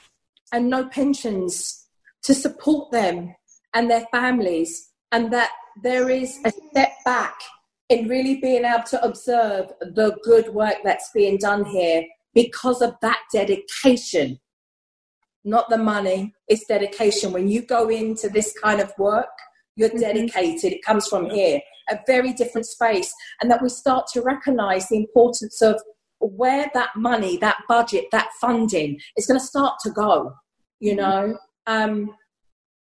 [0.52, 1.86] and no pensions
[2.22, 3.34] to support them
[3.74, 5.50] and their families, and that
[5.82, 7.34] there is a step back
[7.88, 12.04] in really being able to observe the good work that's being done here
[12.34, 14.38] because of that dedication.
[15.44, 17.32] Not the money, it's dedication.
[17.32, 19.26] When you go into this kind of work,
[19.74, 19.98] you're mm-hmm.
[19.98, 20.72] dedicated.
[20.72, 21.60] It comes from here,
[21.90, 23.12] a very different space.
[23.40, 25.80] And that we start to recognize the importance of
[26.20, 30.32] where that money, that budget, that funding is going to start to go,
[30.78, 31.00] you mm-hmm.
[31.00, 31.38] know.
[31.66, 32.10] Um,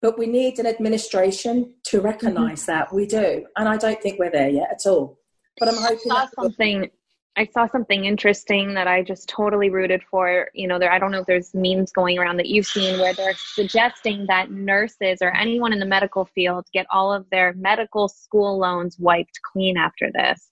[0.01, 2.07] but we need an administration to mm-hmm.
[2.07, 3.47] recognize that we do.
[3.57, 5.19] And I don't think we're there yet at all.
[5.59, 6.91] But I'm hoping that's, that something
[7.37, 10.49] I saw something interesting that I just totally rooted for.
[10.55, 13.13] You know, there I don't know if there's memes going around that you've seen where
[13.13, 18.09] they're suggesting that nurses or anyone in the medical field get all of their medical
[18.09, 20.51] school loans wiped clean after this.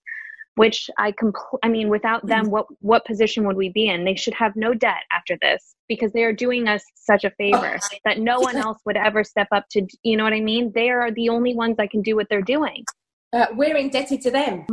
[0.57, 4.05] Which I compl- I mean, without them, what what position would we be in?
[4.05, 7.79] They should have no debt after this because they are doing us such a favor
[8.05, 9.87] that no one else would ever step up to.
[10.03, 10.71] You know what I mean?
[10.75, 12.85] They are the only ones that can do what they're doing.
[13.33, 14.67] uh, we're indebted to them.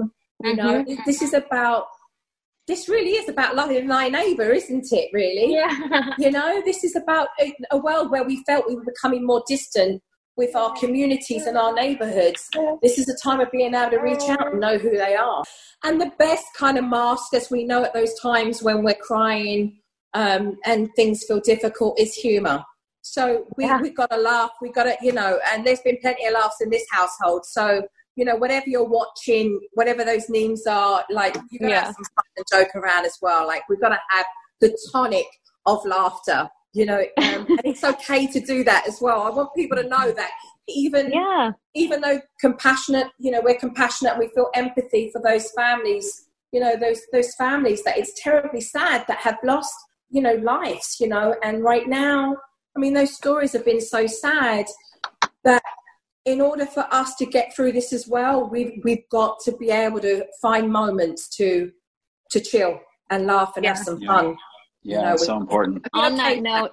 [0.43, 1.85] You know, this is about.
[2.69, 5.09] This really is about loving thy neighbour, isn't it?
[5.11, 6.11] Really, Yeah.
[6.19, 9.43] you know, this is about a, a world where we felt we were becoming more
[9.47, 10.03] distant
[10.37, 12.47] with our communities and our neighbourhoods.
[12.83, 15.43] This is a time of being able to reach out and know who they are.
[15.83, 19.79] And the best kind of mask, as we know at those times when we're crying
[20.13, 22.63] um, and things feel difficult, is humour.
[23.01, 23.81] So we, Yeah.
[23.81, 24.51] we've got to laugh.
[24.61, 27.45] We've got to, you know, and there's been plenty of laughs in this household.
[27.45, 31.79] So, you know, whatever you're watching, whatever those names are, like, you've got to Yeah.
[31.85, 33.47] have some fun and joke around as well.
[33.47, 34.25] Like, we've got to have
[34.61, 35.25] the tonic
[35.65, 39.21] of laughter, you know, um, and it's okay to do that as well.
[39.21, 40.31] I want people to know that
[40.67, 41.51] even Yeah.
[41.75, 46.59] even though compassionate, you know, we're compassionate and we feel empathy for those families, you
[46.59, 49.73] know, those those families that it's terribly sad that have lost,
[50.09, 52.35] you know, lives, you know, and right now,
[52.75, 54.65] I mean, those stories have been so sad
[55.43, 55.61] that
[56.25, 59.69] in order for us to get through this as well, we've we've got to be
[59.69, 61.71] able to find moments to
[62.31, 64.07] to chill and laugh and have some Yeah.
[64.07, 64.37] fun.
[64.83, 65.85] Yeah, know, it's so important.
[65.93, 66.71] On that note,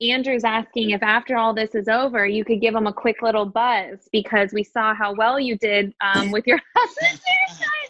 [0.00, 3.46] Andrew's asking if after all this is over, you could give him a quick little
[3.46, 7.20] buzz because we saw how well you did um, with your husband.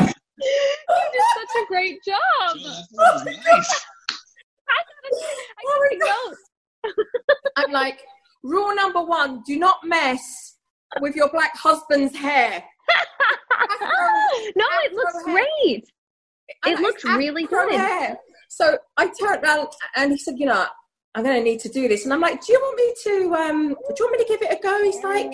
[0.37, 2.19] You did such a great job.
[2.39, 3.15] I
[5.01, 5.25] gotta,
[5.59, 6.43] I gotta notes.
[7.57, 8.01] I'm like,
[8.43, 10.54] rule number one: do not mess
[11.01, 12.63] with your black husband's hair.
[14.57, 15.85] no, it looks great.
[16.65, 17.79] And It looks really afro good.
[17.81, 18.19] hair.
[18.49, 20.67] So I turned around and he said, you know,
[21.15, 22.05] I'm going to need to do this.
[22.05, 24.43] And I'm like, do you want me to, um, do you want me to give
[24.43, 24.83] it a go?
[24.85, 25.31] He's like,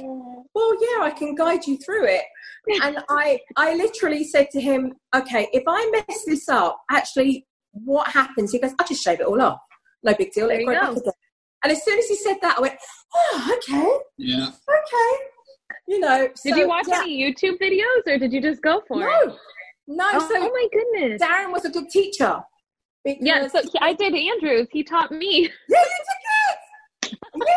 [0.55, 2.23] well, yeah, I can guide you through it.
[2.83, 8.07] And I, I literally said to him, okay, if I mess this up, actually, what
[8.09, 8.53] happens?
[8.53, 9.59] He goes, I'll just shave it all off.
[10.03, 10.47] No big deal.
[10.49, 10.73] There it you go.
[10.79, 11.13] back again.
[11.65, 12.75] And as soon as he said that, I went,
[13.15, 13.89] oh, okay,
[14.19, 14.49] Yeah.
[14.49, 15.25] okay.
[15.87, 16.29] You know.
[16.29, 17.01] Did so, you watch yeah.
[17.01, 19.27] any YouTube videos or did you just go for it?
[19.27, 19.37] No,
[19.89, 20.09] no.
[20.15, 21.23] Oh, so oh my goodness.
[21.23, 22.41] Darren was a good teacher.
[23.05, 24.69] Because, Yeah, so he- I did Andrews.
[24.71, 25.51] He taught me.
[25.69, 26.05] Yeah, you
[27.03, 27.13] did good.
[27.13, 27.49] Yeah, look.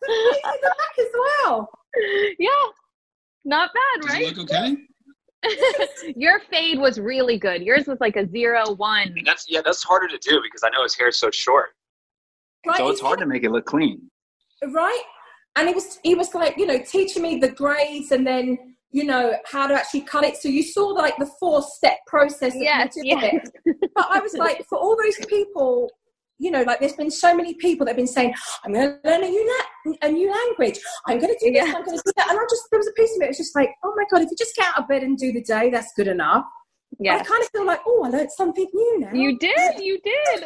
[0.00, 1.12] The in the back as
[1.44, 1.68] well.
[2.38, 2.48] yeah.
[3.44, 4.38] Not bad, right?
[4.38, 4.76] okay?
[6.16, 7.62] Your fade was really good.
[7.62, 9.14] Yours was like a zero one.
[9.24, 11.70] That's yeah, that's harder to do because I know his hair is so short.
[12.66, 12.78] Right?
[12.78, 14.10] So it's hard to make it look clean.
[14.72, 15.02] right?
[15.56, 19.04] And he was he was like, you know, teaching me the grades and then, you
[19.04, 20.36] know, how to actually cut it.
[20.36, 23.50] So you saw like the four step process Yes, me yes.
[23.94, 25.90] But I was like, for all those people,
[26.38, 28.34] you know, like there's been so many people that have been saying,
[28.64, 30.78] I'm going to learn a new, la- a new language.
[31.06, 31.66] I'm going to do this.
[31.66, 31.72] Yeah.
[31.74, 32.28] I'm going to do that.
[32.30, 33.24] And I just, there was a piece of it.
[33.24, 35.16] It was just like, oh my God, if you just get out of bed and
[35.16, 36.44] do the day, that's good enough.
[37.00, 39.12] yeah I kind of feel like, oh, I learned something new now.
[39.12, 39.80] You did.
[39.80, 40.44] You did.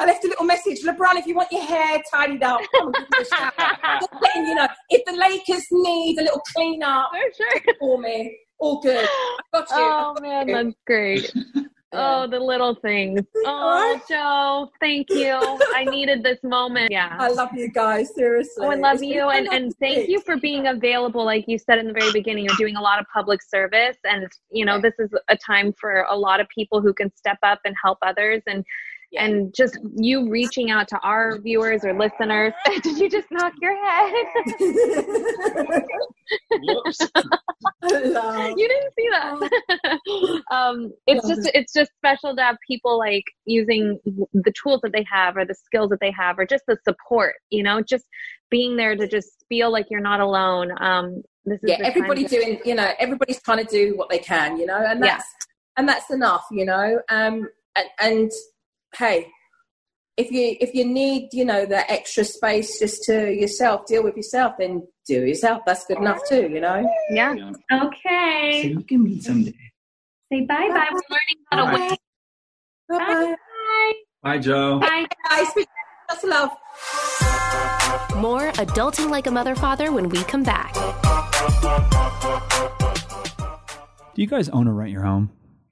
[0.00, 2.94] I left a little message, LeBron, if you want your hair tidied up, come and
[2.94, 3.52] give me a shout.
[4.00, 7.74] Just letting you know, if the Lakers need a little clean up For sure.
[7.78, 9.08] for me, all good.
[9.54, 9.66] You.
[9.70, 11.32] Oh man, that's great.
[11.92, 13.20] Oh, the little things.
[13.44, 14.70] Oh, Jo.
[14.80, 15.34] thank you.
[15.74, 16.92] I needed this moment.
[16.92, 17.16] Yeah.
[17.18, 18.64] I love you guys, seriously.
[18.64, 19.28] Oh, I love It's you.
[19.28, 21.24] And, and thank you for being available.
[21.24, 23.96] Like you said in the very beginning, you're doing a lot of public service.
[24.04, 27.38] And, you know, this is a time for a lot of people who can step
[27.42, 28.42] up and help others.
[28.46, 28.64] And,
[29.12, 29.24] Yeah.
[29.24, 32.52] and just you reaching out to our viewers or listeners.
[32.82, 34.12] Did you just knock your head?
[38.56, 40.42] You didn't see that.
[40.50, 43.98] um, it's just it's just special to have people like using
[44.32, 47.34] the tools that they have or the skills that they have or just the support.
[47.50, 48.04] You know, just
[48.50, 50.70] being there to just feel like you're not alone.
[50.80, 53.96] Um, this is yeah the time everybody to- doing you know everybody's trying to do
[53.96, 55.16] what they can you know and Yeah.
[55.16, 55.24] that's
[55.78, 58.30] and that's enough you know um and, and
[58.96, 59.26] hey
[60.16, 64.16] if you if you need you know the extra space just to yourself deal with
[64.16, 67.34] yourself then do it yourself that's good enough too you know Yeah.
[67.34, 67.52] Yeah.
[67.84, 68.66] Okay.
[68.68, 69.54] you can meet someday.
[70.32, 70.88] Say bye bye.
[70.92, 71.88] We're learning how to Bye.
[71.90, 71.98] wait.
[72.88, 73.94] bye Bye.
[74.22, 74.78] Bye, Jo.
[74.80, 75.06] Bye.
[75.28, 75.68] bye speak
[76.10, 76.50] lots of love
[78.16, 80.74] More Adulting Like a Mother Father when we come back.
[84.14, 85.30] Do you guys own or rent your home?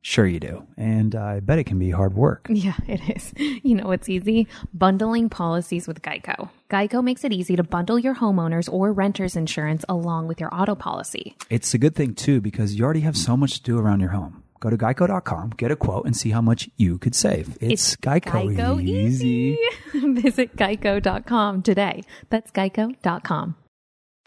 [0.09, 0.67] Sure, you do.
[0.79, 2.47] And I bet it can be hard work.
[2.49, 3.35] Yeah, it is.
[3.63, 4.49] You know what's easy?
[4.73, 6.49] Bundling policies with Geico.
[6.71, 10.75] Geico makes it easy to bundle your homeowners or renters insurance along with your auto
[10.75, 11.37] policy.
[11.51, 14.09] It's a good thing, too, because you already have so much to do around your
[14.09, 14.43] home.
[14.61, 17.59] Go to geico.com, get a quote, and see how much you could save.
[17.61, 19.59] It's, Geico, Geico easy.
[19.93, 19.93] easy.
[20.23, 22.03] Visit geico.com today.
[22.31, 23.57] That's geico.com.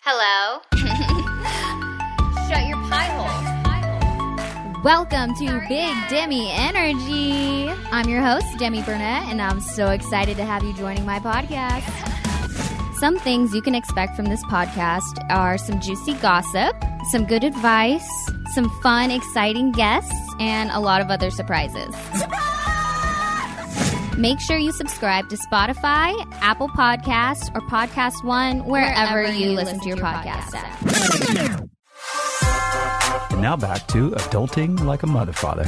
[0.04, 0.62] Hello.
[4.84, 7.70] Welcome to Big Demi Energy.
[7.92, 11.84] I'm your host, Demi Burnett, and I'm so excited to have you joining my podcast.
[12.98, 16.76] Some things you can expect from this podcast are some juicy gossip,
[17.12, 18.08] some good advice,
[18.56, 21.94] some fun, exciting guests, and a lot of other surprises.
[24.18, 29.88] Make sure you subscribe to Spotify, Apple Podcasts, or Podcast One, wherever, you, listen, to
[29.88, 31.68] your podcast, at.
[33.32, 35.66] And now back to adulting like a mother father.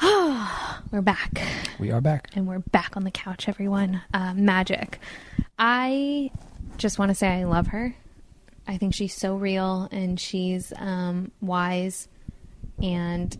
[0.90, 1.40] We're back.
[1.78, 2.28] We are back.
[2.34, 4.02] and we're back on the couch, everyone.
[4.12, 4.98] Uh, magic.
[5.58, 6.30] I
[6.76, 7.94] just want to say I love her.
[8.66, 12.08] I think she's so real and she's um, wise,
[12.80, 13.34] and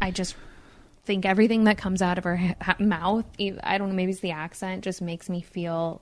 [0.00, 0.36] I just
[1.04, 4.30] think everything that comes out of her ha- mouth, I don't know, maybe it's the
[4.30, 6.00] accent, just makes me feel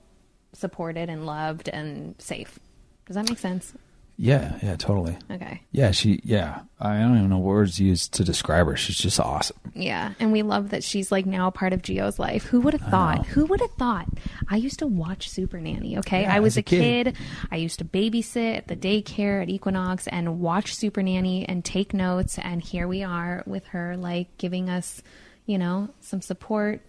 [0.55, 2.59] supported and loved and safe.
[3.05, 3.73] Does that make sense?
[4.17, 5.17] Yeah, yeah, totally.
[5.29, 5.61] Okay.
[5.73, 6.21] Yeah, she.
[6.23, 8.77] Yeah, I don't even know words used to describe her.
[8.77, 9.57] She's just awesome.
[9.73, 12.45] Yeah, and we love that she's like now a part of Gio's life.
[12.45, 13.25] Who would have thought?
[13.25, 14.07] Who would have thought?
[14.47, 15.97] I used to watch Super Nanny.
[15.97, 17.07] Okay, Yeah, I was a a kid.
[17.07, 17.17] kid.
[17.51, 21.93] I used to babysit at the daycare at Equinox and watch Super Nanny and take
[21.93, 22.39] notes.
[22.39, 25.03] And here we are with her, like giving us,
[25.45, 26.79] you know, some support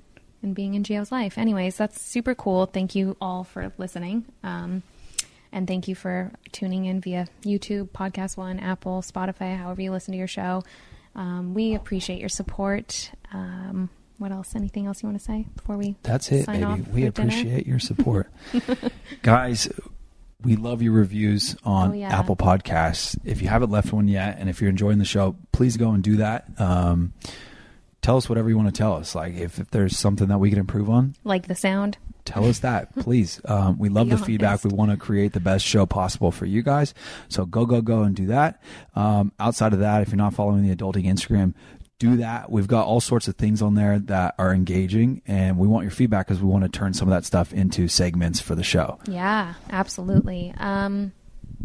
[0.43, 1.39] and being in Gio's life.
[1.39, 2.67] Anyways, that's super cool.
[2.67, 4.25] Thank you all for listening.
[4.43, 4.83] Um,
[5.53, 10.13] and thank you for tuning in via YouTube, Podcast One, Apple, Spotify, however you listen
[10.13, 10.63] to your show.
[11.15, 13.11] Um, we appreciate your support.
[13.33, 14.55] Um, what else?
[14.55, 15.97] Anything else you want to say before we?
[16.03, 16.65] That's it, baby.
[16.65, 17.09] We for dinner?
[17.09, 18.31] appreciate your support.
[19.23, 19.69] Guys,
[20.43, 22.19] we love your reviews on Oh, yeah.
[22.19, 23.19] Apple Podcasts.
[23.25, 26.03] If you haven't left one yet, and if you're enjoying the show, please go and
[26.03, 26.47] do that.
[26.59, 27.15] Um,
[28.07, 29.17] tell us whatever you want to tell us.
[29.17, 31.99] Like if, if there's something that we can improve on, Like the sound.
[32.25, 33.41] tell us that, please.
[33.47, 34.63] Um, we love Be the feedback.
[34.63, 36.95] We want to create the best show possible for you guys.
[37.29, 38.63] So go, go, go and do that.
[38.95, 41.55] Um, outside of that, if you're not following the adulting Instagram,
[41.99, 42.49] do that.
[42.49, 45.91] We've got all sorts of things on there that are engaging, and we want your
[45.91, 48.99] feedback because we want to turn some of that stuff into segments for the show.
[49.09, 50.55] Yeah, absolutely.
[50.59, 51.13] Um,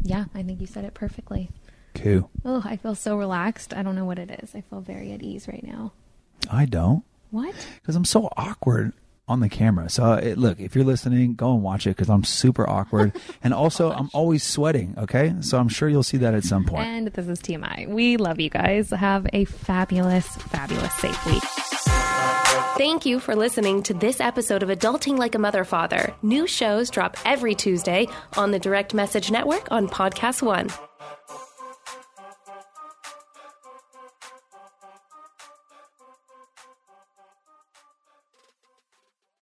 [0.02, 1.49] yeah, I think you said it perfectly.
[1.94, 2.32] Cool.
[2.45, 3.74] Oh, I feel so relaxed.
[3.76, 4.56] I don't know what it is.
[4.56, 5.91] I feel very at ease right now.
[6.50, 7.54] I don't What?
[7.82, 8.94] because I'm so awkward
[9.28, 9.90] on the camera.
[9.90, 13.14] So uh, it, look, if you're listening, go and watch it because I'm super awkward,
[13.44, 14.96] and also I'm always sweating.
[14.98, 16.86] Okay, so I'm sure you'll see that at some point.
[16.86, 17.88] And this is TMI.
[17.88, 18.90] We love you guys.
[18.90, 21.44] Have a fabulous, fabulous, safe week.
[22.78, 26.14] Thank you for listening to this episode of Adulting Like a Mother Father.
[26.22, 30.70] New shows drop every Tuesday on the Direct Message Network on Podcast One.